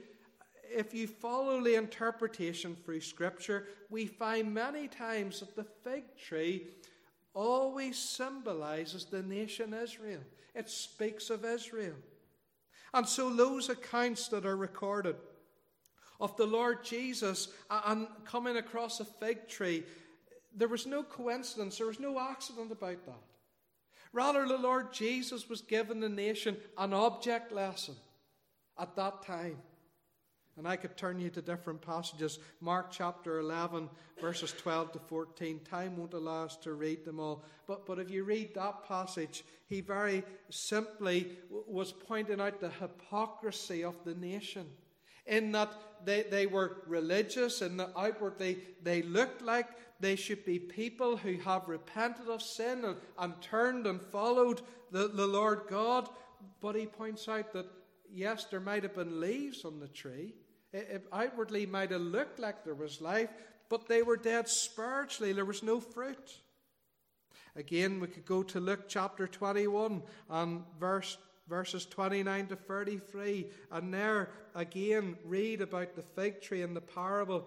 if 0.70 0.94
you 0.94 1.06
follow 1.06 1.62
the 1.62 1.74
interpretation 1.74 2.76
through 2.76 3.00
Scripture, 3.00 3.66
we 3.90 4.06
find 4.06 4.52
many 4.52 4.88
times 4.88 5.40
that 5.40 5.56
the 5.56 5.64
fig 5.64 6.04
tree 6.16 6.68
always 7.34 7.98
symbolizes 7.98 9.06
the 9.06 9.22
nation 9.22 9.74
Israel. 9.74 10.20
It 10.54 10.68
speaks 10.68 11.30
of 11.30 11.44
Israel. 11.44 11.94
And 12.94 13.08
so, 13.08 13.34
those 13.34 13.70
accounts 13.70 14.28
that 14.28 14.44
are 14.44 14.56
recorded 14.56 15.16
of 16.22 16.36
the 16.36 16.46
Lord 16.46 16.84
Jesus 16.84 17.48
and 17.68 18.06
coming 18.24 18.56
across 18.56 19.00
a 19.00 19.04
fig 19.04 19.48
tree, 19.48 19.82
there 20.56 20.68
was 20.68 20.86
no 20.86 21.02
coincidence, 21.02 21.78
there 21.78 21.88
was 21.88 21.98
no 21.98 22.18
accident 22.18 22.70
about 22.70 23.04
that. 23.06 23.22
Rather, 24.12 24.46
the 24.46 24.56
Lord 24.56 24.92
Jesus 24.92 25.48
was 25.48 25.62
giving 25.62 25.98
the 25.98 26.08
nation 26.08 26.56
an 26.78 26.94
object 26.94 27.50
lesson 27.50 27.96
at 28.78 28.94
that 28.94 29.22
time. 29.22 29.56
And 30.56 30.68
I 30.68 30.76
could 30.76 30.96
turn 30.96 31.18
you 31.18 31.30
to 31.30 31.42
different 31.42 31.80
passages. 31.80 32.38
Mark 32.60 32.90
chapter 32.90 33.40
11, 33.40 33.88
verses 34.20 34.52
12 34.52 34.92
to 34.92 34.98
14. 34.98 35.60
Time 35.60 35.96
won't 35.96 36.12
allow 36.12 36.44
us 36.44 36.56
to 36.56 36.74
read 36.74 37.04
them 37.04 37.18
all. 37.18 37.42
But, 37.66 37.86
but 37.86 37.98
if 37.98 38.10
you 38.10 38.22
read 38.22 38.54
that 38.54 38.86
passage, 38.86 39.44
he 39.66 39.80
very 39.80 40.22
simply 40.50 41.30
was 41.66 41.90
pointing 41.90 42.40
out 42.40 42.60
the 42.60 42.68
hypocrisy 42.68 43.82
of 43.82 43.94
the 44.04 44.14
nation. 44.14 44.66
In 45.26 45.52
that 45.52 45.72
they, 46.04 46.22
they 46.22 46.46
were 46.46 46.82
religious, 46.86 47.62
and 47.62 47.80
outwardly 47.96 48.58
they 48.82 49.02
looked 49.02 49.42
like 49.42 49.68
they 50.00 50.16
should 50.16 50.44
be 50.44 50.58
people 50.58 51.16
who 51.16 51.34
have 51.38 51.68
repented 51.68 52.28
of 52.28 52.42
sin 52.42 52.84
and, 52.84 52.96
and 53.18 53.40
turned 53.40 53.86
and 53.86 54.00
followed 54.00 54.60
the, 54.90 55.08
the 55.08 55.26
Lord 55.26 55.62
God. 55.68 56.08
But 56.60 56.74
he 56.74 56.86
points 56.86 57.28
out 57.28 57.52
that, 57.52 57.66
yes, 58.10 58.46
there 58.46 58.60
might 58.60 58.82
have 58.82 58.96
been 58.96 59.20
leaves 59.20 59.64
on 59.64 59.78
the 59.78 59.88
tree. 59.88 60.34
It, 60.72 60.88
it 60.90 61.06
outwardly 61.12 61.66
might 61.66 61.92
have 61.92 62.00
looked 62.00 62.40
like 62.40 62.64
there 62.64 62.74
was 62.74 63.00
life, 63.00 63.30
but 63.68 63.86
they 63.86 64.02
were 64.02 64.16
dead 64.16 64.48
spiritually. 64.48 65.32
There 65.32 65.44
was 65.44 65.62
no 65.62 65.78
fruit. 65.78 66.40
Again, 67.54 68.00
we 68.00 68.08
could 68.08 68.24
go 68.24 68.42
to 68.42 68.60
Luke 68.60 68.88
chapter 68.88 69.28
21 69.28 70.02
and 70.30 70.62
verse 70.80 71.18
verses 71.52 71.84
29 71.84 72.46
to 72.46 72.56
33, 72.56 73.46
and 73.72 73.92
there 73.92 74.30
again 74.54 75.14
read 75.22 75.60
about 75.60 75.94
the 75.94 76.00
fig 76.00 76.40
tree 76.40 76.62
in 76.62 76.72
the 76.72 76.80
parable. 76.80 77.46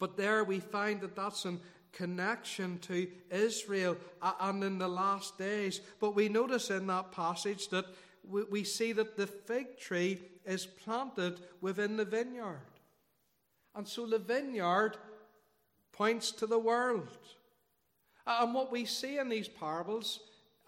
But 0.00 0.16
there 0.16 0.42
we 0.42 0.58
find 0.58 1.00
that 1.02 1.14
that's 1.14 1.44
in 1.44 1.60
connection 1.92 2.80
to 2.80 3.06
Israel 3.30 3.96
uh, 4.20 4.32
and 4.40 4.64
in 4.64 4.78
the 4.78 4.88
last 4.88 5.38
days. 5.38 5.80
But 6.00 6.16
we 6.16 6.28
notice 6.28 6.70
in 6.70 6.88
that 6.88 7.12
passage 7.12 7.68
that 7.68 7.84
we 8.28 8.64
see 8.64 8.90
that 8.94 9.16
the 9.16 9.28
fig 9.28 9.78
tree 9.78 10.18
is 10.44 10.66
planted 10.66 11.38
within 11.60 11.96
the 11.96 12.04
vineyard. 12.04 12.66
And 13.76 13.86
so 13.86 14.06
the 14.06 14.18
vineyard 14.18 14.96
points 15.92 16.32
to 16.32 16.48
the 16.48 16.58
world. 16.58 17.16
Uh, 18.26 18.40
and 18.40 18.52
what 18.52 18.72
we 18.72 18.84
see 18.84 19.18
in 19.18 19.28
these 19.28 19.46
parables 19.46 20.18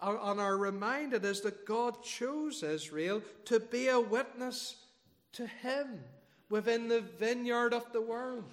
and 0.01 0.39
are 0.39 0.57
reminded 0.57 1.25
is 1.25 1.41
that 1.41 1.65
God 1.65 2.03
chose 2.03 2.63
Israel 2.63 3.21
to 3.45 3.59
be 3.59 3.87
a 3.87 3.99
witness 3.99 4.75
to 5.33 5.45
Him 5.45 5.99
within 6.49 6.87
the 6.87 7.01
vineyard 7.01 7.73
of 7.73 7.91
the 7.93 8.01
world. 8.01 8.43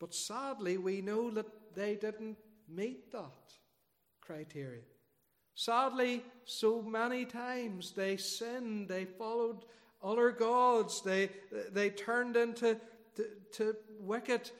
But 0.00 0.14
sadly, 0.14 0.78
we 0.78 1.00
know 1.00 1.30
that 1.30 1.46
they 1.74 1.94
didn't 1.94 2.38
meet 2.68 3.12
that 3.12 3.52
criteria. 4.20 4.82
Sadly, 5.54 6.22
so 6.44 6.80
many 6.82 7.24
times 7.24 7.92
they 7.92 8.16
sinned, 8.16 8.88
they 8.88 9.04
followed 9.04 9.64
other 10.02 10.30
gods, 10.30 11.02
they, 11.02 11.30
they 11.72 11.90
turned 11.90 12.36
into 12.36 12.78
to, 13.16 13.26
to 13.52 13.76
wicked 13.98 14.50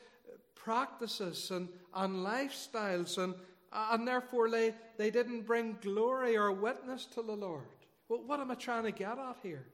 practices 0.55 1.51
and, 1.51 1.69
and 1.93 2.17
lifestyles, 2.17 3.17
and, 3.17 3.33
and 3.71 4.07
therefore 4.07 4.49
they, 4.49 4.73
they 4.97 5.11
didn't 5.11 5.41
bring 5.41 5.77
glory 5.81 6.37
or 6.37 6.51
witness 6.51 7.05
to 7.07 7.21
the 7.21 7.35
Lord. 7.35 7.67
Well, 8.07 8.23
what 8.25 8.39
am 8.39 8.51
I 8.51 8.55
trying 8.55 8.83
to 8.83 8.91
get 8.91 9.17
at 9.17 9.37
here? 9.43 9.65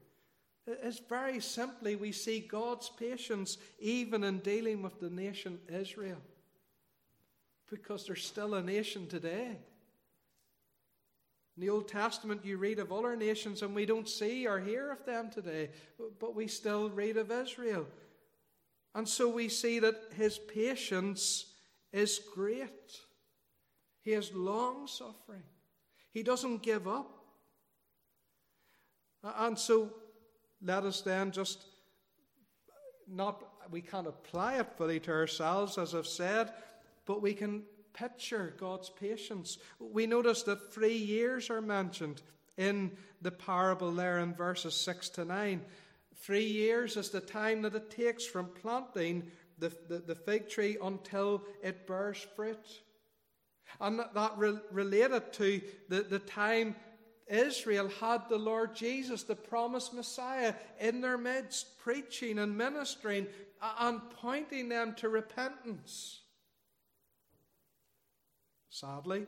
It's 0.68 1.00
very 1.00 1.40
simply 1.40 1.96
we 1.96 2.12
see 2.12 2.40
God's 2.40 2.90
patience 2.90 3.58
even 3.80 4.24
in 4.24 4.40
dealing 4.40 4.82
with 4.82 5.00
the 5.00 5.10
nation 5.10 5.60
Israel. 5.70 6.22
Because 7.70 8.06
they're 8.06 8.16
still 8.16 8.56
a 8.56 8.64
nation 8.64 9.08
today. 9.08 9.58
In 11.58 11.62
the 11.62 11.70
Old 11.70 11.88
Testament, 11.88 12.44
you 12.44 12.58
read 12.58 12.80
of 12.80 12.92
other 12.92 13.16
nations, 13.16 13.62
and 13.62 13.74
we 13.74 13.86
don't 13.86 14.10
see 14.10 14.46
or 14.46 14.60
hear 14.60 14.92
of 14.92 15.06
them 15.06 15.30
today, 15.30 15.70
but 16.20 16.36
we 16.36 16.48
still 16.48 16.90
read 16.90 17.16
of 17.16 17.32
Israel. 17.32 17.88
And 18.94 19.08
so 19.08 19.30
we 19.30 19.48
see 19.48 19.80
that 19.80 19.96
his 20.18 20.38
patience 20.38 21.54
is 21.94 22.20
great. 22.34 23.00
He 24.06 24.14
is 24.14 24.32
long 24.34 24.86
suffering. 24.86 25.42
He 26.12 26.22
doesn't 26.22 26.62
give 26.62 26.88
up. 26.88 27.12
And 29.24 29.58
so 29.58 29.92
let 30.62 30.84
us 30.84 31.02
then 31.02 31.32
just 31.32 31.66
not, 33.08 33.44
we 33.72 33.82
can't 33.82 34.06
apply 34.06 34.60
it 34.60 34.68
fully 34.78 35.00
to 35.02 35.12
ourselves, 35.12 35.80
as 35.80 35.96
I've 35.96 36.06
said, 36.06 36.54
but 37.08 37.24
we 37.24 37.34
can 37.34 37.64
picture 37.94 38.54
God's 38.60 38.92
patience. 38.92 39.58
We 39.80 40.06
notice 40.06 40.44
that 40.44 40.72
three 40.72 40.96
years 40.96 41.50
are 41.50 41.62
mentioned 41.62 42.22
in 42.58 42.92
the 43.24 43.32
parable 43.32 43.92
there 43.92 44.20
in 44.20 44.36
verses 44.36 44.76
6 44.76 45.10
to 45.10 45.26
9. 45.26 45.62
Three 46.14 46.46
years 46.46 46.96
is 46.96 47.10
the 47.10 47.22
time 47.22 47.64
that 47.64 47.74
it 47.74 47.90
takes 47.90 48.24
from 48.24 48.50
planting 48.62 49.32
the, 49.58 49.76
the, 49.88 49.98
the 49.98 50.16
fig 50.16 50.48
tree 50.48 50.78
until 50.82 51.44
it 51.64 51.88
bears 51.88 52.26
fruit. 52.36 52.82
And 53.80 54.00
that, 54.14 54.34
re- 54.38 54.60
related 54.72 55.34
to 55.34 55.62
the, 55.90 56.02
the 56.04 56.20
time 56.20 56.76
Israel 57.28 57.90
had 58.00 58.30
the 58.30 58.38
Lord 58.38 58.76
Jesus, 58.76 59.24
the 59.24 59.36
promised 59.36 59.94
Messiah, 59.94 60.54
in 60.80 61.02
their 61.02 61.18
midst, 61.18 61.80
preaching 61.80 62.40
and 62.40 62.58
ministering 62.58 63.28
and 63.80 64.02
pointing 64.22 64.70
them 64.70 64.94
to 64.96 65.10
repentance. 65.10 66.22
Sadly, 68.70 69.26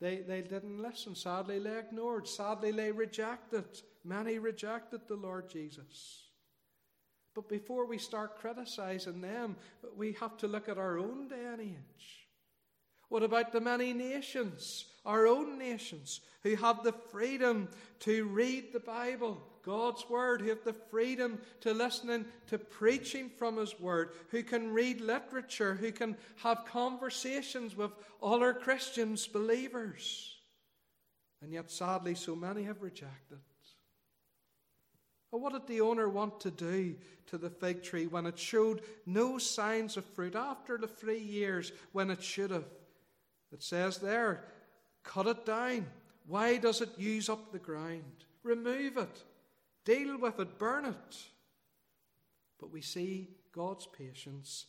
they, 0.00 0.18
they 0.18 0.42
didn't 0.42 0.80
listen. 0.80 1.14
Sadly, 1.14 1.58
they 1.58 1.78
ignored. 1.78 2.28
Sadly, 2.28 2.70
they 2.70 2.92
rejected. 2.92 3.64
Many 4.04 4.38
rejected 4.38 5.02
the 5.08 5.16
Lord 5.16 5.50
Jesus. 5.50 6.28
But 7.34 7.48
before 7.48 7.86
we 7.86 7.98
start 7.98 8.38
criticizing 8.38 9.20
them, 9.20 9.56
we 9.96 10.12
have 10.20 10.36
to 10.38 10.48
look 10.48 10.68
at 10.68 10.78
our 10.78 10.98
own 10.98 11.28
day 11.28 11.44
and 11.52 11.60
age. 11.60 12.27
What 13.08 13.22
about 13.22 13.52
the 13.52 13.60
many 13.60 13.92
nations, 13.92 14.84
our 15.06 15.26
own 15.26 15.58
nations, 15.58 16.20
who 16.42 16.56
have 16.56 16.82
the 16.82 16.92
freedom 16.92 17.68
to 18.00 18.24
read 18.26 18.72
the 18.72 18.80
Bible, 18.80 19.42
God's 19.62 20.08
Word, 20.08 20.40
who 20.40 20.48
have 20.50 20.64
the 20.64 20.74
freedom 20.74 21.40
to 21.62 21.72
listening 21.72 22.26
to 22.48 22.58
preaching 22.58 23.30
from 23.30 23.56
His 23.56 23.78
Word, 23.80 24.10
who 24.30 24.42
can 24.42 24.72
read 24.72 25.00
literature, 25.00 25.74
who 25.74 25.90
can 25.90 26.16
have 26.36 26.66
conversations 26.66 27.76
with 27.76 27.92
other 28.22 28.52
Christians, 28.52 29.26
believers? 29.26 30.36
And 31.40 31.52
yet, 31.52 31.70
sadly, 31.70 32.14
so 32.14 32.36
many 32.36 32.64
have 32.64 32.82
rejected. 32.82 33.38
What 35.30 35.52
did 35.52 35.66
the 35.66 35.82
owner 35.82 36.08
want 36.08 36.40
to 36.40 36.50
do 36.50 36.96
to 37.26 37.38
the 37.38 37.50
fig 37.50 37.82
tree 37.82 38.06
when 38.06 38.26
it 38.26 38.38
showed 38.38 38.82
no 39.06 39.38
signs 39.38 39.96
of 39.96 40.04
fruit 40.04 40.34
after 40.34 40.78
the 40.78 40.88
three 40.88 41.20
years 41.20 41.72
when 41.92 42.10
it 42.10 42.22
should 42.22 42.50
have? 42.50 42.64
It 43.52 43.62
says 43.62 43.98
there, 43.98 44.44
cut 45.02 45.26
it 45.26 45.46
down. 45.46 45.86
Why 46.26 46.58
does 46.58 46.80
it 46.80 46.90
use 46.98 47.28
up 47.28 47.52
the 47.52 47.58
ground? 47.58 48.24
Remove 48.42 48.98
it. 48.98 49.22
Deal 49.84 50.18
with 50.18 50.38
it. 50.38 50.58
Burn 50.58 50.84
it. 50.84 51.16
But 52.60 52.70
we 52.70 52.82
see 52.82 53.28
God's 53.52 53.86
patience 53.86 54.66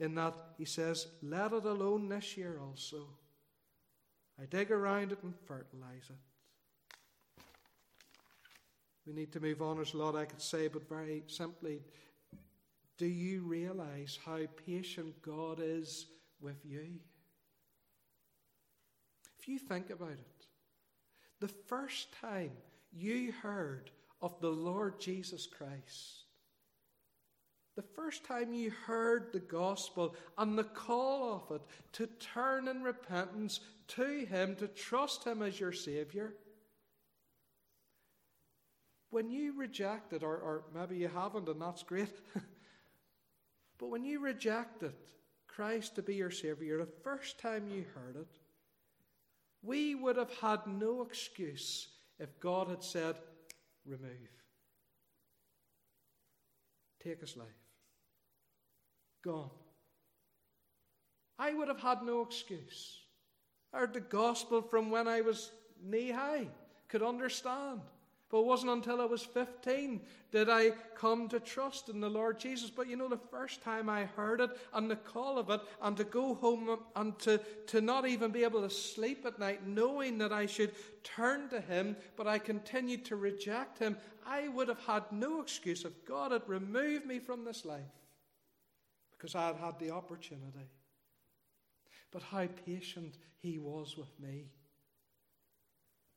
in 0.00 0.14
that 0.14 0.34
He 0.56 0.64
says, 0.64 1.08
Let 1.22 1.52
it 1.52 1.64
alone 1.64 2.08
this 2.08 2.36
year 2.36 2.58
also. 2.60 3.06
I 4.40 4.46
dig 4.46 4.70
around 4.70 5.12
it 5.12 5.22
and 5.22 5.34
fertilize 5.46 6.08
it. 6.08 7.42
We 9.06 9.12
need 9.12 9.32
to 9.32 9.40
move 9.40 9.60
on. 9.60 9.76
There's 9.76 9.94
a 9.94 9.98
lot 9.98 10.16
I 10.16 10.24
could 10.24 10.40
say, 10.40 10.68
but 10.68 10.88
very 10.88 11.24
simply, 11.26 11.80
do 12.96 13.06
you 13.06 13.42
realize 13.42 14.18
how 14.24 14.40
patient 14.66 15.20
God 15.22 15.58
is 15.60 16.06
with 16.40 16.64
you? 16.64 17.00
If 19.42 19.48
you 19.48 19.58
think 19.58 19.90
about 19.90 20.10
it, 20.10 20.46
the 21.40 21.48
first 21.48 22.12
time 22.20 22.52
you 22.92 23.32
heard 23.42 23.90
of 24.20 24.40
the 24.40 24.50
Lord 24.50 25.00
Jesus 25.00 25.48
Christ, 25.48 26.26
the 27.74 27.82
first 27.82 28.24
time 28.24 28.54
you 28.54 28.70
heard 28.70 29.32
the 29.32 29.40
gospel 29.40 30.14
and 30.38 30.56
the 30.56 30.62
call 30.62 31.44
of 31.50 31.56
it 31.56 31.62
to 31.94 32.06
turn 32.06 32.68
in 32.68 32.84
repentance 32.84 33.58
to 33.88 34.24
Him, 34.26 34.54
to 34.56 34.68
trust 34.68 35.24
Him 35.24 35.42
as 35.42 35.58
your 35.58 35.72
Savior, 35.72 36.34
when 39.10 39.28
you 39.28 39.58
rejected, 39.58 40.22
or, 40.22 40.36
or 40.36 40.64
maybe 40.72 40.98
you 40.98 41.08
haven't, 41.08 41.48
and 41.48 41.60
that's 41.60 41.82
great, 41.82 42.14
but 43.78 43.90
when 43.90 44.04
you 44.04 44.20
rejected 44.20 44.94
Christ 45.48 45.96
to 45.96 46.02
be 46.02 46.14
your 46.14 46.30
Savior, 46.30 46.78
the 46.78 46.86
first 47.02 47.40
time 47.40 47.66
you 47.68 47.84
heard 47.92 48.14
it, 48.14 48.38
we 49.62 49.94
would 49.94 50.16
have 50.16 50.32
had 50.38 50.66
no 50.66 51.02
excuse 51.02 51.88
if 52.18 52.40
God 52.40 52.68
had 52.68 52.82
said, 52.82 53.16
Remove. 53.84 54.10
Take 57.02 57.20
his 57.20 57.36
life. 57.36 57.48
Gone. 59.24 59.50
I 61.38 61.52
would 61.52 61.68
have 61.68 61.80
had 61.80 62.02
no 62.02 62.22
excuse. 62.22 62.98
I 63.72 63.80
heard 63.80 63.94
the 63.94 64.00
gospel 64.00 64.62
from 64.62 64.90
when 64.90 65.08
I 65.08 65.20
was 65.22 65.50
knee 65.82 66.10
high, 66.10 66.46
could 66.88 67.02
understand. 67.02 67.80
But 68.32 68.38
it 68.38 68.46
wasn't 68.46 68.72
until 68.72 69.02
I 69.02 69.04
was 69.04 69.22
15 69.22 70.00
did 70.30 70.48
I 70.48 70.70
come 70.96 71.28
to 71.28 71.38
trust 71.38 71.90
in 71.90 72.00
the 72.00 72.08
Lord 72.08 72.40
Jesus. 72.40 72.70
But 72.70 72.88
you 72.88 72.96
know, 72.96 73.06
the 73.06 73.18
first 73.30 73.62
time 73.62 73.90
I 73.90 74.06
heard 74.06 74.40
it 74.40 74.48
and 74.72 74.90
the 74.90 74.96
call 74.96 75.36
of 75.36 75.50
it, 75.50 75.60
and 75.82 75.94
to 75.98 76.04
go 76.04 76.34
home 76.34 76.78
and 76.96 77.18
to, 77.18 77.38
to 77.66 77.82
not 77.82 78.08
even 78.08 78.30
be 78.30 78.42
able 78.42 78.62
to 78.62 78.70
sleep 78.70 79.26
at 79.26 79.38
night, 79.38 79.66
knowing 79.66 80.16
that 80.18 80.32
I 80.32 80.46
should 80.46 80.72
turn 81.04 81.50
to 81.50 81.60
Him, 81.60 81.94
but 82.16 82.26
I 82.26 82.38
continued 82.38 83.04
to 83.04 83.16
reject 83.16 83.78
Him, 83.78 83.98
I 84.26 84.48
would 84.48 84.68
have 84.68 84.80
had 84.86 85.02
no 85.12 85.42
excuse 85.42 85.84
if 85.84 86.06
God 86.06 86.32
had 86.32 86.48
removed 86.48 87.04
me 87.04 87.18
from 87.18 87.44
this 87.44 87.66
life 87.66 87.82
because 89.18 89.34
I 89.34 89.48
had 89.48 89.56
had 89.56 89.78
the 89.78 89.90
opportunity. 89.90 90.70
But 92.10 92.22
how 92.22 92.46
patient 92.64 93.18
He 93.36 93.58
was 93.58 93.98
with 93.98 94.18
me, 94.18 94.46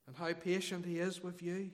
and 0.08 0.16
how 0.16 0.32
patient 0.32 0.86
He 0.86 1.00
is 1.00 1.22
with 1.22 1.44
you 1.44 1.72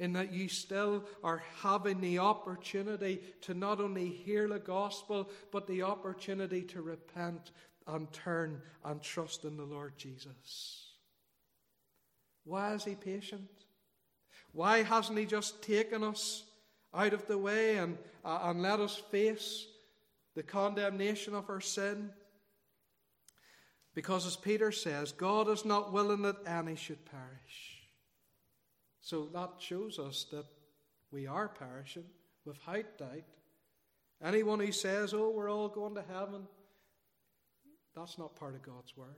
in 0.00 0.14
that 0.14 0.32
you 0.32 0.48
still 0.48 1.04
are 1.22 1.42
having 1.62 2.00
the 2.00 2.18
opportunity 2.18 3.20
to 3.42 3.52
not 3.52 3.80
only 3.80 4.08
hear 4.08 4.48
the 4.48 4.58
gospel, 4.58 5.28
but 5.52 5.66
the 5.66 5.82
opportunity 5.82 6.62
to 6.62 6.80
repent 6.80 7.52
and 7.86 8.10
turn 8.10 8.62
and 8.82 9.02
trust 9.02 9.44
in 9.44 9.58
the 9.58 9.64
Lord 9.64 9.92
Jesus. 9.98 10.94
Why 12.44 12.72
is 12.72 12.84
He 12.84 12.94
patient? 12.94 13.50
Why 14.52 14.82
hasn't 14.82 15.18
He 15.18 15.26
just 15.26 15.62
taken 15.62 16.02
us 16.02 16.44
out 16.94 17.12
of 17.12 17.26
the 17.26 17.38
way 17.38 17.76
and, 17.76 17.98
uh, 18.24 18.40
and 18.44 18.62
let 18.62 18.80
us 18.80 18.96
face 19.10 19.66
the 20.34 20.42
condemnation 20.42 21.34
of 21.34 21.50
our 21.50 21.60
sin? 21.60 22.08
Because, 23.94 24.26
as 24.26 24.36
Peter 24.36 24.72
says, 24.72 25.12
God 25.12 25.50
is 25.50 25.66
not 25.66 25.92
willing 25.92 26.22
that 26.22 26.36
any 26.46 26.76
should 26.76 27.04
perish 27.04 27.79
so 29.00 29.28
that 29.32 29.50
shows 29.58 29.98
us 29.98 30.26
that 30.30 30.46
we 31.10 31.26
are 31.26 31.48
perishing 31.48 32.04
without 32.44 32.98
doubt. 32.98 33.24
Anyone 34.22 34.60
who 34.60 34.72
says, 34.72 35.14
oh, 35.14 35.30
we're 35.30 35.50
all 35.50 35.68
going 35.68 35.94
to 35.94 36.04
heaven, 36.12 36.46
that's 37.94 38.18
not 38.18 38.36
part 38.36 38.54
of 38.54 38.62
God's 38.62 38.96
word. 38.96 39.16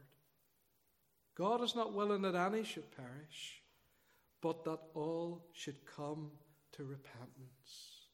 God 1.34 1.62
is 1.62 1.74
not 1.74 1.92
willing 1.92 2.22
that 2.22 2.34
any 2.34 2.62
should 2.62 2.90
perish, 2.96 3.62
but 4.40 4.64
that 4.64 4.78
all 4.94 5.44
should 5.52 5.86
come 5.86 6.30
to 6.72 6.84
repentance. 6.84 8.06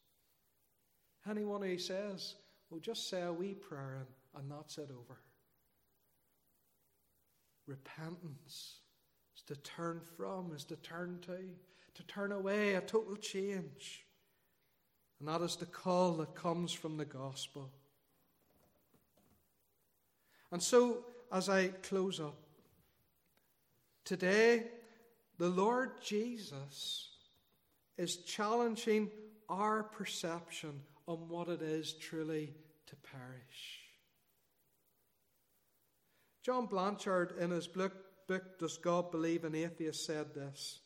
Anyone 1.29 1.61
who 1.61 1.77
says, 1.77 2.35
well, 2.69 2.79
just 2.79 3.09
say 3.09 3.21
a 3.21 3.33
wee 3.33 3.53
prayer 3.53 3.97
and, 3.99 4.43
and 4.43 4.51
that's 4.51 4.77
it 4.77 4.89
over. 4.91 5.19
Repentance 7.67 8.79
to 9.49 9.55
turn 9.55 9.99
from, 10.15 10.51
is 10.55 10.63
to 10.63 10.75
turn 10.75 11.17
to, 11.23 11.37
to 11.95 12.03
turn 12.03 12.31
away, 12.31 12.75
a 12.75 12.81
total 12.81 13.15
change. 13.15 14.05
And 15.19 15.27
that 15.27 15.41
is 15.41 15.55
the 15.55 15.65
call 15.65 16.13
that 16.17 16.35
comes 16.35 16.71
from 16.71 16.97
the 16.97 17.05
gospel. 17.05 17.71
And 20.51 20.61
so, 20.61 20.99
as 21.31 21.49
I 21.49 21.69
close 21.69 22.19
up, 22.19 22.37
today, 24.05 24.65
the 25.39 25.49
Lord 25.49 25.99
Jesus 25.99 27.09
is 27.97 28.17
challenging 28.17 29.09
our 29.49 29.81
perception 29.81 30.79
on 31.07 31.27
what 31.27 31.47
it 31.47 31.63
is 31.63 31.93
truly 31.93 32.53
to 32.85 32.95
perish. 32.97 33.79
John 36.43 36.67
Blanchard, 36.67 37.33
in 37.39 37.49
his 37.49 37.65
book, 37.65 38.08
book 38.29 38.59
Does 38.59 38.77
God 38.77 39.11
Believe 39.11 39.43
an 39.43 39.55
Atheist, 39.55 40.05
said 40.05 40.33
this 40.33 40.79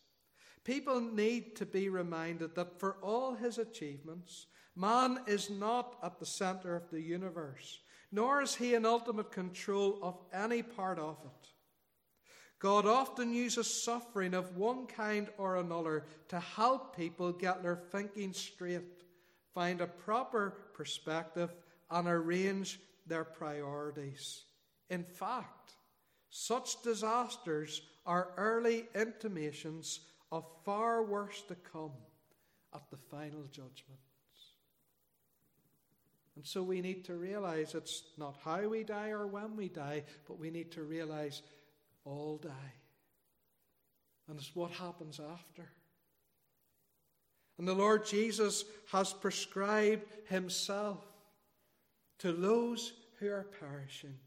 People 0.64 1.02
need 1.02 1.58
to 1.58 1.66
be 1.66 1.90
reminded 1.90 2.56
that 2.56 2.80
for 2.80 2.96
all 3.04 3.36
his 3.36 3.58
achievements, 3.58 4.48
man 4.76 5.20
is 5.28 5.50
not 5.50 5.98
at 6.02 6.20
the 6.20 6.26
center 6.26 6.76
of 6.76 6.90
the 6.90 7.02
universe, 7.02 7.82
nor 8.12 8.42
is 8.42 8.56
he 8.56 8.74
in 8.74 8.86
ultimate 8.86 9.32
control 9.32 10.00
of 10.02 10.18
any 10.34 10.64
part 10.64 10.98
of 10.98 11.18
it. 11.26 11.50
God 12.60 12.86
often 12.86 13.34
uses 13.34 13.84
suffering 13.84 14.34
of 14.34 14.56
one 14.56 14.88
kind 14.88 15.28
or 15.38 15.58
another 15.58 16.06
to 16.30 16.40
help 16.40 16.96
people 16.96 17.34
get 17.34 17.62
their 17.62 17.76
thinking 17.76 18.32
straight, 18.32 19.04
find 19.54 19.82
a 19.82 19.88
proper 19.88 20.56
perspective, 20.74 21.54
and 21.92 22.08
arrange 22.08 22.80
their 23.06 23.26
priorities. 23.26 24.46
In 24.90 25.04
fact, 25.04 25.74
such 26.36 26.82
disasters 26.82 27.84
are 28.08 28.32
early 28.38 28.86
intimations 28.96 30.00
of 30.32 30.44
far 30.66 31.04
worse 31.04 31.44
to 31.44 31.54
come 31.54 31.92
at 32.74 32.82
the 32.90 32.98
final 32.98 33.44
judgment. 33.44 34.00
And 36.36 36.44
so 36.44 36.64
we 36.64 36.82
need 36.82 37.06
to 37.06 37.14
realize 37.14 37.76
it's 37.76 38.02
not 38.18 38.36
how 38.44 38.68
we 38.68 38.84
die 38.84 39.10
or 39.10 39.28
when 39.28 39.56
we 39.56 39.70
die, 39.70 40.06
but 40.28 40.40
we 40.40 40.50
need 40.50 40.72
to 40.72 40.82
realize 40.82 41.44
all 42.04 42.38
die. 42.38 42.74
And 44.28 44.40
it's 44.40 44.56
what 44.56 44.72
happens 44.72 45.20
after. 45.20 45.70
And 47.60 47.68
the 47.68 47.76
Lord 47.76 48.08
Jesus 48.08 48.66
has 48.92 49.14
prescribed 49.14 50.12
himself 50.30 51.06
to 52.18 52.34
those 52.34 52.94
who 53.20 53.30
are 53.30 53.46
perishing 53.60 54.18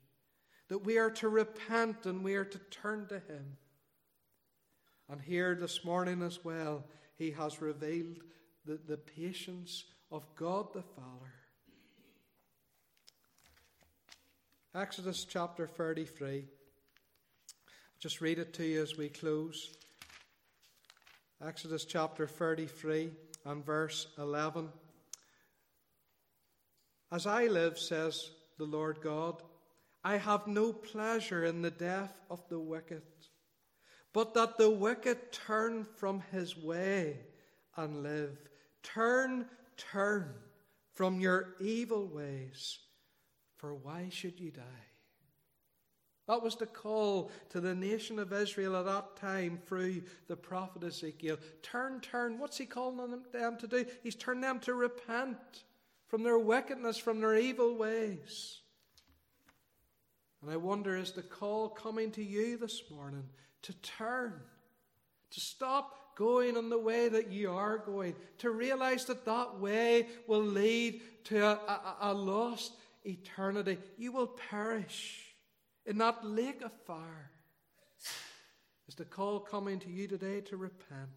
that 0.69 0.79
we 0.79 0.99
are 0.99 1.11
to 1.11 1.29
repent 1.29 2.07
and 2.07 2.25
we 2.25 2.35
are 2.35 2.45
to 2.45 2.59
turn 2.71 3.07
to 3.09 3.17
him. 3.17 3.57
And 5.09 5.21
here 5.21 5.55
this 5.55 5.85
morning 5.85 6.23
as 6.23 6.45
well, 6.45 6.85
he 7.17 7.31
has 7.33 7.63
revealed 7.63 8.19
the, 8.65 8.79
the 8.89 8.97
patience 8.97 9.85
of 10.11 10.25
God 10.35 10.73
the 10.73 10.83
Father. 10.83 11.33
Exodus 14.75 15.25
chapter 15.25 15.67
33. 15.67 16.45
Just 17.99 18.21
read 18.21 18.39
it 18.39 18.53
to 18.55 18.65
you 18.65 18.83
as 18.83 18.97
we 18.97 19.09
close. 19.09 19.75
Exodus 21.45 21.85
chapter 21.85 22.27
33 22.27 23.11
and 23.47 23.65
verse 23.65 24.09
11. 24.19 24.69
As 27.13 27.27
I 27.27 27.47
live, 27.47 27.79
says 27.79 28.31
the 28.59 28.65
Lord 28.65 29.01
God, 29.01 29.43
I 30.07 30.19
have 30.19 30.47
no 30.47 30.73
pleasure 30.73 31.45
in 31.45 31.63
the 31.63 31.71
death 31.71 32.21
of 32.31 32.41
the 32.49 32.61
wicked 32.61 33.03
but 34.17 34.33
that 34.33 34.57
the 34.57 34.71
wicked 34.71 35.31
turn 35.31 35.85
from 35.85 36.23
his 36.33 36.57
way 36.57 37.19
and 37.77 38.03
live. 38.03 38.39
Turn, 38.83 39.45
turn 39.77 40.33
from 40.95 41.21
your 41.21 41.55
evil 41.61 42.07
ways, 42.07 42.79
for 43.59 43.75
why 43.75 44.09
should 44.11 44.41
you 44.41 44.51
die? 44.51 44.87
That 46.29 46.43
was 46.43 46.57
the 46.57 46.65
call 46.65 47.31
to 47.51 47.61
the 47.61 47.75
nation 47.75 48.19
of 48.19 48.33
Israel 48.33 48.77
at 48.77 48.87
that 48.87 49.17
time 49.17 49.59
through 49.67 50.01
the 50.29 50.37
prophet 50.37 50.83
Ezekiel. 50.83 51.37
Turn, 51.61 52.01
turn. 52.01 52.39
What's 52.39 52.57
he 52.57 52.65
calling 52.65 53.23
them 53.33 53.59
to 53.59 53.67
do? 53.67 53.85
He's 54.03 54.15
turning 54.15 54.41
them 54.41 54.61
to 54.61 54.73
repent 54.73 55.65
from 56.09 56.23
their 56.23 56.39
wickedness, 56.39 56.97
from 56.97 57.21
their 57.21 57.37
evil 57.37 57.77
ways. 57.77 58.63
And 60.47 60.55
I 60.55 60.59
wonder, 60.59 60.97
is 60.97 61.11
the 61.11 61.23
call 61.25 61.69
coming 61.69 62.13
to 62.13 62.23
you 62.23 62.57
this 62.57 62.81
morning 62.89 63.25
to 63.63 63.73
turn, 63.83 64.33
to 65.33 65.41
stop 65.41 66.15
going 66.15 66.57
in 66.57 66.69
the 66.69 66.79
way 66.79 67.09
that 67.09 67.33
you 67.33 67.51
are 67.51 67.79
going, 67.79 68.15
to 68.39 68.51
realize 68.51 69.07
that 69.07 69.25
that 69.25 69.59
way 69.59 70.07
will 70.29 70.45
lead 70.45 71.01
to 71.25 71.45
a, 71.45 71.51
a, 71.51 71.97
a 72.03 72.15
lost 72.15 72.75
eternity. 73.05 73.77
You 73.99 74.13
will 74.13 74.29
perish 74.29 75.35
in 75.85 75.99
that 75.99 76.25
lake 76.25 76.63
of 76.63 76.71
fire. 76.87 77.33
Is 78.87 78.95
the 78.95 79.05
call 79.05 79.41
coming 79.41 79.81
to 79.81 79.91
you 79.91 80.07
today 80.07 80.43
to 80.43 80.57
repent, 80.57 81.11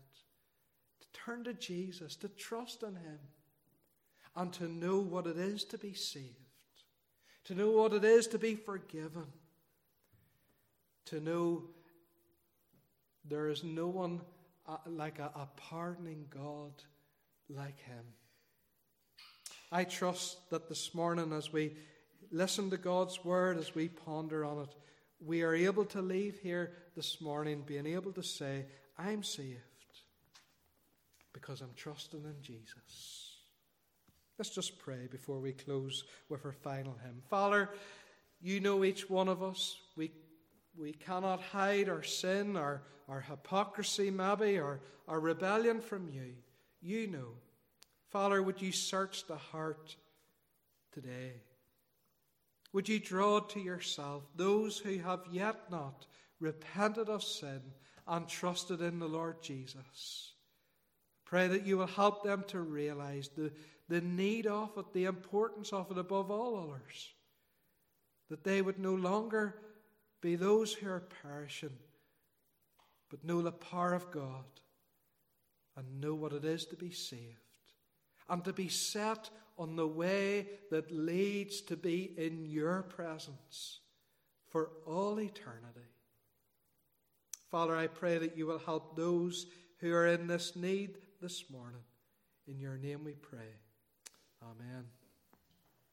to 1.02 1.08
turn 1.14 1.44
to 1.44 1.54
Jesus, 1.54 2.16
to 2.16 2.30
trust 2.30 2.82
in 2.82 2.96
Him, 2.96 3.20
and 4.36 4.52
to 4.54 4.68
know 4.68 4.98
what 4.98 5.28
it 5.28 5.38
is 5.38 5.66
to 5.66 5.78
be 5.78 5.94
saved, 5.94 6.49
to 7.46 7.56
know 7.56 7.72
what 7.72 7.94
it 7.94 8.04
is 8.04 8.28
to 8.28 8.38
be 8.38 8.56
forgiven, 8.56 9.26
to 11.06 11.20
know 11.20 11.64
there 13.26 13.50
is 13.50 13.64
no 13.64 13.88
one 13.88 14.22
uh, 14.68 14.78
like 14.86 15.20
a, 15.20 15.32
a 15.36 15.48
pardoning 15.56 16.26
God 16.30 16.72
like 17.50 17.80
Him. 17.80 18.04
I 19.72 19.84
trust 19.84 20.50
that 20.50 20.68
this 20.68 20.94
morning, 20.96 21.32
as 21.34 21.54
we 21.54 21.76
listen 22.32 22.70
to 22.70 22.78
God's 22.78 23.24
word, 23.24 23.58
as 23.58 23.76
we 23.76 23.88
ponder 23.88 24.46
on 24.46 24.64
it, 24.64 24.76
we 25.20 25.44
are 25.44 25.54
able 25.54 25.86
to 25.86 26.02
leave 26.02 26.40
here 26.40 26.74
this 26.96 27.20
morning 27.22 27.64
being 27.66 27.86
able 27.86 28.12
to 28.14 28.24
say, 28.24 28.66
I'm 28.98 29.24
saved 29.24 29.60
because 31.34 31.62
I'm 31.62 31.74
trusting 31.76 32.24
in 32.24 32.36
Jesus. 32.42 33.29
Let's 34.40 34.50
just 34.50 34.80
pray 34.80 35.08
before 35.12 35.40
we 35.40 35.52
close 35.52 36.06
with 36.30 36.46
our 36.46 36.54
final 36.54 36.96
hymn. 37.04 37.22
Father, 37.30 37.70
you 38.40 38.62
know 38.62 38.86
each 38.86 39.10
one 39.10 39.28
of 39.28 39.44
us. 39.44 39.78
We, 39.98 40.12
we 40.78 40.94
cannot 40.94 41.42
hide 41.42 41.90
our 41.90 42.04
sin, 42.04 42.56
our, 42.56 42.84
our 43.10 43.20
hypocrisy, 43.20 44.10
maybe, 44.10 44.58
or 44.58 44.80
our 45.10 45.20
rebellion 45.20 45.82
from 45.82 46.08
you. 46.08 46.36
You 46.82 47.08
know. 47.08 47.34
Father, 48.12 48.42
would 48.42 48.62
you 48.62 48.72
search 48.72 49.28
the 49.28 49.36
heart 49.36 49.98
today? 50.94 51.34
Would 52.72 52.88
you 52.88 53.02
draw 53.02 53.42
to 53.42 53.60
yourself 53.60 54.24
those 54.38 54.78
who 54.78 55.00
have 55.00 55.26
yet 55.30 55.70
not 55.70 56.06
repented 56.40 57.10
of 57.10 57.24
sin 57.24 57.60
and 58.08 58.26
trusted 58.26 58.80
in 58.80 59.00
the 59.00 59.08
Lord 59.08 59.44
Jesus? 59.44 60.32
Pray 61.26 61.48
that 61.50 61.66
you 61.66 61.78
will 61.78 61.88
help 61.88 62.24
them 62.24 62.44
to 62.48 62.62
realize 62.62 63.30
the, 63.36 63.52
the 63.90 64.02
need 64.02 64.48
of 64.48 64.70
it, 64.78 64.94
the 64.94 65.06
importance 65.06 65.74
of 65.74 65.92
it 65.92 65.98
above 65.98 66.32
all 66.32 66.56
others. 66.58 67.10
That 68.30 68.44
they 68.44 68.62
would 68.62 68.80
no 68.80 68.94
longer 68.94 69.56
be 70.22 70.36
those 70.36 70.74
who 70.74 70.90
are 70.90 71.04
perishing, 71.24 71.78
but 73.10 73.24
know 73.24 73.42
the 73.42 73.52
power 73.52 73.94
of 73.94 74.12
God 74.12 74.46
and 75.76 76.00
know 76.00 76.14
what 76.14 76.34
it 76.34 76.46
is 76.46 76.66
to 76.68 76.76
be 76.76 76.92
saved 76.92 77.40
and 78.30 78.46
to 78.46 78.54
be 78.54 78.70
set 78.70 79.30
on 79.58 79.76
the 79.76 79.88
way 79.88 80.48
that 80.70 80.92
leads 80.92 81.62
to 81.62 81.76
be 81.76 82.14
in 82.18 82.46
your 82.46 82.84
presence 82.84 83.80
for 84.50 84.70
all 84.86 85.20
eternity. 85.20 85.90
Father, 87.50 87.76
I 87.76 87.88
pray 87.88 88.20
that 88.20 88.38
you 88.38 88.46
will 88.46 88.60
help 88.60 88.96
those 88.96 89.48
who 89.80 89.92
are 89.94 90.08
in 90.08 90.28
this 90.28 90.56
need 90.56 90.98
this 91.22 91.50
morning. 91.50 91.82
In 92.48 92.60
your 92.60 92.78
name 92.78 93.04
we 93.04 93.14
pray. 93.14 93.58
Amen. 94.42 94.99